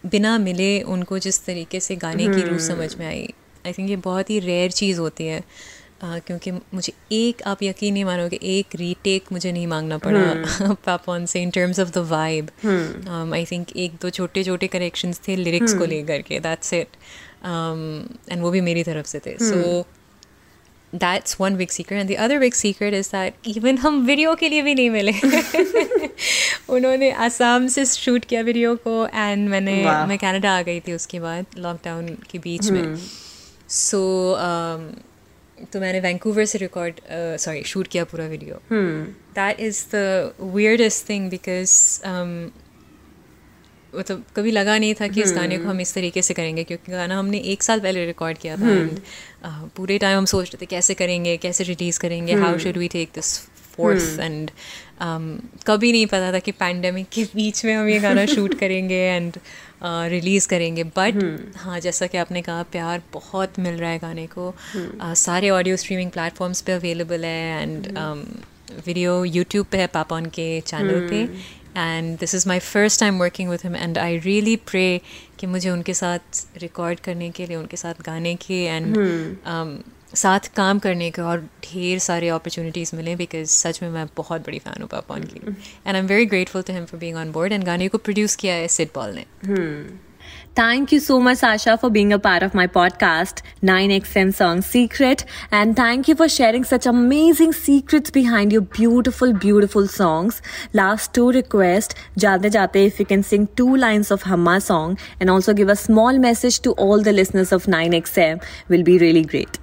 बिना 0.06 0.36
मिले 0.38 0.70
उनको 0.94 1.18
जिस 1.26 1.44
तरीके 1.46 1.80
से 1.80 1.96
गाने 2.06 2.26
की 2.34 2.42
रूह 2.48 2.58
समझ 2.66 2.94
में 2.96 3.06
आई 3.06 3.28
आई 3.67 3.73
थिंक 3.73 3.89
ये 3.89 3.95
बहुत 3.95 4.29
ही 4.29 4.39
रेयर 4.39 4.71
चीज़ 4.71 4.99
होती 4.99 5.25
है 5.25 5.41
uh, 5.41 6.25
क्योंकि 6.27 6.51
मुझे 6.51 6.93
एक 7.11 7.41
आप 7.43 7.63
यकीन 7.63 7.93
नहीं 7.93 8.05
मानोगे 8.05 8.39
एक 8.43 8.75
रीटेक 8.75 9.23
मुझे 9.31 9.51
नहीं 9.51 9.67
मांगना 9.67 9.97
पड़ा 9.97 10.73
पापॉन 10.85 11.25
से 11.25 11.41
in 11.41 11.49
terms 11.49 11.79
of 11.79 11.89
the 11.89 11.97
vibe 11.97 12.49
I 13.33 13.45
think 13.45 13.77
एक 13.77 13.91
दो 14.01 14.09
छोटे 14.09 14.43
छोटे 14.43 14.67
करेक्शंस 14.67 15.21
थे 15.27 15.35
लिरिक्स 15.35 15.71
hmm. 15.71 15.79
को 15.79 15.85
लेकर 15.85 16.21
के 16.21 16.39
दैट्स 16.39 16.73
इट 16.73 16.87
एंड 18.31 18.41
वो 18.41 18.51
भी 18.51 18.61
मेरी 18.61 18.83
तरफ़ 18.83 19.05
से 19.05 19.19
थे। 19.19 19.37
So 19.41 19.85
that's 20.93 21.39
one 21.39 21.55
big 21.55 21.71
secret 21.71 21.99
and 21.99 22.09
the 22.09 22.17
other 22.17 22.39
big 22.39 22.55
secret 22.55 22.93
is 22.93 23.07
that 23.07 23.47
even 23.57 23.77
हम 23.77 24.05
वीडियो 24.05 24.35
के 24.35 24.49
लिए 24.49 24.61
भी 24.61 24.75
नहीं 24.75 24.89
मिले। 24.89 25.11
उन्होंने 26.69 27.11
आसाम 27.11 27.67
से 27.67 27.85
शूट 27.85 28.25
किया 28.25 28.41
वीडियो 28.41 28.75
को 28.75 29.07
एंड 29.07 29.49
मैंने 29.49 29.85
वाह। 29.85 30.05
मैं 30.05 30.17
कनाडा 30.17 30.51
आ 30.57 30.61
गई 30.61 30.79
थी 30.79 30.93
उसके 30.93 31.19
बाद 31.19 31.45
लॉकडाउन 31.57 32.07
के 32.31 32.39
बीच 32.39 32.69
में। 32.69 32.95
सो 33.69 34.01
तो 35.73 35.79
मैंने 35.79 35.99
वैंकूवर 35.99 36.45
से 36.45 36.57
रिकॉर्ड 36.57 36.99
सॉरी 37.39 37.63
शूट 37.63 37.87
किया 37.87 38.03
पूरा 38.03 38.25
video 38.27 38.59
that 38.71 39.59
is 39.59 39.83
the 39.95 40.33
weirdest 40.41 41.09
thing 41.09 41.29
because 41.29 41.77
मतलब 43.93 44.23
कभी 44.35 44.51
लगा 44.51 44.77
नहीं 44.77 44.93
था 45.01 45.07
कि 45.07 45.21
इस 45.21 45.33
गाने 45.33 45.57
को 45.57 45.69
हम 45.69 45.81
इस 45.81 45.93
तरीके 45.93 46.21
से 46.21 46.33
करेंगे 46.33 46.63
क्योंकि 46.63 46.91
गाना 46.91 47.17
हमने 47.19 47.37
एक 47.53 47.63
साल 47.63 47.79
पहले 47.79 48.05
रिकॉर्ड 48.05 48.37
किया 48.37 48.55
था 48.57 48.69
एंड 48.69 48.99
पूरे 49.75 49.97
टाइम 49.97 50.17
हम 50.17 50.25
सोच 50.25 50.45
रहे 50.45 50.61
थे 50.61 50.65
कैसे 50.65 50.93
करेंगे 50.93 51.35
कैसे 51.37 51.63
रिलीज़ 51.63 51.99
करेंगे 51.99 52.33
how 52.35 52.57
should 52.57 52.77
we 52.77 52.87
take 52.87 53.09
this 53.15 53.37
forth 53.75 54.19
and 54.19 54.51
कभी 55.67 55.91
नहीं 55.91 56.05
पता 56.07 56.31
था 56.33 56.39
कि 56.39 56.51
पैंडमिक 56.51 57.07
के 57.13 57.23
बीच 57.35 57.63
में 57.65 57.73
हम 57.73 57.89
ये 57.89 57.99
गाना 57.99 58.25
शूट 58.35 58.53
करेंगे 58.59 58.99
एंड 59.05 59.37
रिलीज़ 60.11 60.47
करेंगे. 60.47 60.83
बट 60.97 61.55
हाँ 61.57 61.79
जैसा 61.79 62.07
कि 62.07 62.17
आपने 62.17 62.41
कहा 62.41 62.63
प्यार 62.71 63.01
बहुत 63.13 63.59
मिल 63.59 63.75
रहा 63.75 63.89
है 63.89 63.99
गाने 63.99 64.25
को. 64.27 64.53
uh, 64.75 65.13
सारे 65.15 65.49
ऑडियो 65.49 65.75
स्ट्रीमिंग 65.77 66.11
प्लेटफॉर्म्स 66.11 66.61
पे 66.61 66.71
अवेलेबल 66.71 67.25
है 67.25 67.61
एंड 67.61 67.87
वीडियो 68.85 69.23
यूट्यूब 69.25 69.65
पे 69.71 69.77
है 69.77 69.87
पापॉन 69.87 70.25
के 70.35 70.47
चैनल 70.61 71.07
पे. 71.09 71.21
And 71.77 72.17
this 72.19 72.35
is 72.35 72.47
my 72.47 72.59
first 72.59 72.99
time 72.99 73.19
working 73.19 73.49
with 73.49 73.59
him 73.63 73.75
and 73.75 73.97
I 73.97 74.17
really 74.19 74.55
pray 74.71 75.01
कि 75.39 75.47
मुझे 75.47 75.69
उनके 75.69 75.93
साथ 75.93 76.45
रिकॉर्ड 76.57 76.99
करने 76.99 77.29
के 77.29 77.45
लिए 77.47 77.57
उनके 77.57 77.77
साथ 77.77 78.01
गाने 78.05 78.35
के 78.35 78.63
एंड 78.65 78.95
साथ 80.15 80.53
काम 80.55 80.79
करने 80.79 81.09
के 81.11 81.21
और 81.21 81.41
ढेर 81.63 81.99
सारे 81.99 82.29
अपॉर्चुनिटीज़ 82.29 82.95
मिले 82.95 83.15
बिकॉज़ 83.15 83.49
सच 83.51 83.81
में 83.83 83.89
मैं 83.89 84.07
बहुत 84.17 84.45
बड़ी 84.45 84.59
फ़ैन 84.59 84.81
हूँ 84.81 84.89
पापा 84.89 85.19
की। 85.19 85.41
And 85.47 85.95
I 85.95 85.99
am 85.99 86.07
very 86.07 86.25
grateful 86.25 86.61
to 86.61 86.73
him 86.73 86.85
for 86.85 86.99
being 86.99 87.17
on 87.17 87.31
board 87.31 87.53
and 87.53 87.63
गाने 87.63 87.87
को 87.87 87.97
प्रोड्यूस 87.97 88.35
किया 88.35 88.55
है 88.55 88.67
सिड 88.69 88.89
पॉल 88.91 89.15
ने। 89.15 89.25
Thank 90.57 90.91
you 90.93 90.99
so 90.99 91.19
much 91.19 91.43
Asha 91.43 91.75
for 91.75 91.91
being 91.91 92.11
a 92.13 92.17
part 92.17 92.43
of 92.43 92.55
my 92.57 92.67
podcast 92.67 93.41
nine 93.63 93.91
X 93.91 94.15
M 94.17 94.31
song 94.31 94.63
secret 94.63 95.21
and 95.53 95.73
thank 95.79 96.09
you 96.09 96.15
for 96.15 96.27
sharing 96.27 96.65
such 96.65 96.87
amazing 96.87 97.53
secrets 97.53 98.11
behind 98.13 98.53
your 98.53 98.63
beautiful 98.77 99.33
beautiful 99.35 99.87
songs 99.87 100.41
last 100.75 101.13
two 101.15 101.29
request 101.29 101.97
जाते 102.17 102.49
जाते 102.49 102.85
if 102.85 103.01
you 103.01 103.05
can 103.09 103.21
sing 103.21 103.47
two 103.57 103.75
lines 103.75 104.11
of 104.11 104.27
Humma 104.29 104.57
song 104.59 104.97
and 105.21 105.29
also 105.29 105.53
give 105.53 105.71
a 105.71 105.75
small 105.81 106.19
message 106.19 106.61
to 106.63 106.75
all 106.79 107.03
the 107.03 107.17
listeners 107.19 107.53
of 107.53 107.69
nine 107.69 107.93
X 107.93 108.17
M 108.17 108.39
will 108.69 108.83
be 108.83 108.97
really 108.97 109.23
great 109.23 109.57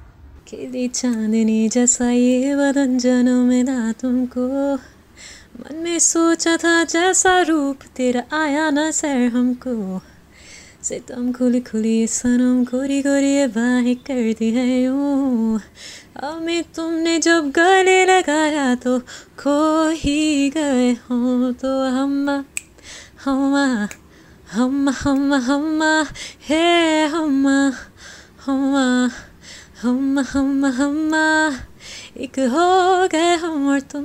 चांदनी 0.53 1.69
जैसा 1.69 2.11
ये 2.11 2.57
बदन 2.57 2.99
जनों 2.99 3.45
में 3.45 3.65
ना 3.65 3.93
तुमको। 3.93 4.75
मन 5.61 5.77
में 5.77 5.99
सोचा 5.99 6.57
था 6.57 6.85
जैसा 6.85 7.43
रूप 7.43 7.79
तेरा 7.97 8.23
आया 8.37 8.71
ना 8.71 8.91
सर 8.91 9.31
हमको। 9.35 10.01
सितम 10.83 11.33
खुली 11.33 11.61
खुली 11.61 12.07
सनम 12.07 12.65
गोरी 12.65 13.03
गोरी 13.03 13.47
बाहें 13.47 13.97
करती 13.97 14.51
है 14.51 14.83
यूँ। 14.83 15.61
हमें 16.21 16.63
तुमने 16.63 17.19
जब 17.19 17.51
गले 17.51 18.05
लगाया 18.05 18.75
तो 18.75 18.99
खो 19.39 19.89
ही 19.89 20.51
गए 20.51 20.93
हो 20.93 21.53
तो 21.53 21.89
हम 21.89 22.45
हम 23.25 23.57
हम 24.53 24.89
हम 24.89 25.35
हम 25.35 25.83
हे 26.49 27.05
हम 27.07 27.49
हम 28.47 29.11
हम 29.83 30.19
हम 30.31 30.65
हम 30.67 31.15
एक 32.17 32.39
हो 32.53 33.07
गए 33.09 33.35
हम 33.37 33.69
और 33.69 33.81
तुम 33.81 34.05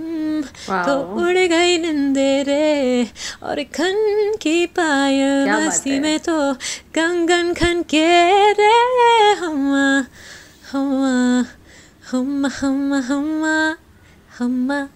तो 0.85 0.93
उड़ 1.15 1.37
गई 1.37 1.77
निंदेरे। 1.77 3.07
और 3.43 3.61
खन 3.75 3.97
की 4.41 4.65
पायल 4.65 5.49
मस्ती 5.51 5.99
में 5.99 6.19
तो 6.19 6.37
गंगन 6.95 7.53
खन 7.53 7.81
के 7.81 8.05
रे। 8.51 8.71
हम 9.33 9.73
हम 10.71 11.45
हम 12.11 12.45
हम 12.45 12.93
हम 12.93 13.75
हम। 14.39 14.89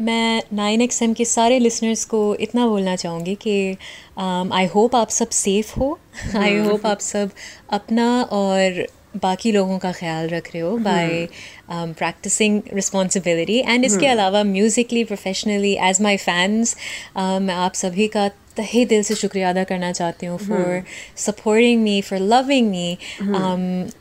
मैं 0.00 0.42
नाइन 0.52 0.82
एक्स 0.82 1.02
एम 1.02 1.14
के 1.14 1.24
सारे 1.24 1.58
लिसनर्स 1.58 2.04
को 2.04 2.34
इतना 2.40 2.66
बोलना 2.66 2.96
चाहूँगी 2.96 3.34
कि 3.34 3.76
आई 4.18 4.66
um, 4.66 4.74
होप 4.74 4.96
आप 4.96 5.08
सब 5.10 5.30
सेफ़ 5.30 5.72
हो। 5.78 5.98
आई 6.36 6.58
होप 6.58 6.86
आप 6.86 7.00
सब 7.00 7.30
अपना 7.72 8.10
और 8.22 8.86
बाकी 9.22 9.52
लोगों 9.52 9.78
का 9.78 9.92
ख्याल 9.92 10.28
रख 10.28 10.48
रहे 10.54 10.62
हो 10.62 10.76
बाय 10.78 11.28
प्रैक्टिसिंग 11.70 12.60
रिस्पॉन्सिबिलिटी 12.74 13.58
एंड 13.58 13.84
इसके 13.84 14.06
अलावा 14.06 14.42
musically 14.44 15.04
professionally 15.04 15.74
as 15.88 16.00
my 16.02 16.16
fans 16.16 16.76
मैं 17.16 17.54
आप 17.54 17.74
सभी 17.74 18.08
का 18.08 18.28
तहे 18.56 18.84
दिल 18.84 19.02
से 19.02 19.14
शुक्रिया 19.14 19.48
अदा 19.50 19.62
करना 19.64 19.90
चाहती 19.92 20.26
हूँ 20.26 20.38
for 20.38 20.82
supporting 21.16 21.82
me 21.82 22.00
for 22.00 22.18
loving 22.18 22.68
me 22.70 22.96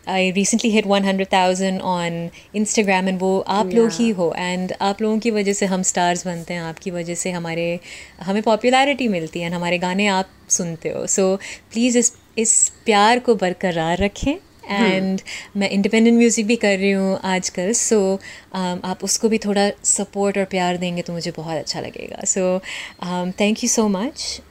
I 0.07 0.31
recently 0.31 0.71
hit 0.71 0.87
one 0.87 1.05
hundred 1.05 1.27
thousand 1.33 1.81
on 1.81 2.29
Instagram 2.55 3.07
and 3.07 3.19
वो 3.19 3.39
आप 3.39 3.65
yeah. 3.65 3.75
लोग 3.75 3.89
ही 3.91 4.09
हो 4.09 4.33
एंड 4.37 4.73
आप 4.81 5.01
लोगों 5.01 5.19
की 5.19 5.31
वजह 5.31 5.53
से 5.53 5.65
हम 5.65 5.83
स्टार्स 5.83 6.25
बनते 6.27 6.53
हैं 6.53 6.61
आपकी 6.61 6.91
वजह 6.91 7.15
से 7.15 7.31
हमारे 7.31 7.79
हमें 8.21 8.41
पॉपुलैरिटी 8.43 9.07
मिलती 9.07 9.39
है 9.39 9.45
एंड 9.45 9.55
हमारे 9.55 9.77
गाने 9.77 10.07
आप 10.07 10.29
सुनते 10.49 10.89
हो. 10.89 11.05
सो 11.07 11.33
so, 11.35 11.41
प्लीज़ 11.73 11.97
इस 11.97 12.13
इस 12.37 12.71
प्यार 12.85 13.19
को 13.19 13.35
बरकरार 13.35 13.97
रखें। 13.97 14.35
And 14.69 15.19
hmm. 15.19 15.57
मैं 15.57 15.69
इंडिपेंडेंट 15.69 16.17
म्यूज़िक 16.17 16.47
भी 16.47 16.55
कर 16.55 16.77
रही 16.77 16.91
हूँ 16.91 17.19
आजकल 17.25 17.71
सो 17.81 17.99
um, 18.55 18.85
आप 18.85 19.03
उसको 19.03 19.29
भी 19.29 19.37
थोड़ा 19.45 19.69
सपोर्ट 19.83 20.37
और 20.37 20.45
प्यार 20.55 20.77
देंगे 20.77 21.01
तो 21.01 21.13
मुझे 21.13 21.31
बहुत 21.37 21.57
अच्छा 21.57 21.79
लगेगा 21.81 22.25
so 22.33 22.59
thank 23.39 23.63
you 23.63 23.69
so 23.69 23.87
much 23.99 24.41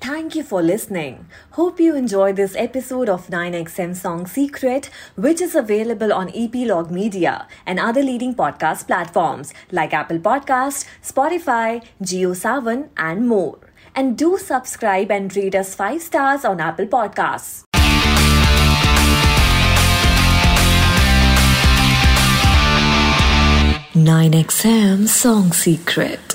Thank 0.00 0.36
you 0.36 0.42
for 0.44 0.62
listening. 0.62 1.26
Hope 1.52 1.80
you 1.80 1.96
enjoyed 1.96 2.36
this 2.36 2.54
episode 2.54 3.08
of 3.08 3.26
9XM 3.26 3.96
Song 3.96 4.26
Secret, 4.28 4.88
which 5.16 5.40
is 5.40 5.56
available 5.56 6.12
on 6.12 6.30
Epilogue 6.34 6.92
Media 6.92 7.48
and 7.66 7.80
other 7.80 8.02
leading 8.02 8.34
podcast 8.34 8.86
platforms 8.86 9.52
like 9.72 9.92
Apple 9.92 10.20
Podcast, 10.20 10.86
Spotify, 11.02 11.84
GeoSavan, 12.00 12.88
and 12.96 13.26
more. 13.28 13.58
And 13.94 14.16
do 14.16 14.38
subscribe 14.38 15.10
and 15.10 15.34
rate 15.36 15.56
us 15.56 15.74
5 15.74 16.00
stars 16.00 16.44
on 16.44 16.60
Apple 16.60 16.86
Podcasts. 16.86 17.67
9XM 24.04 25.08
Song 25.08 25.52
Secret. 25.52 26.27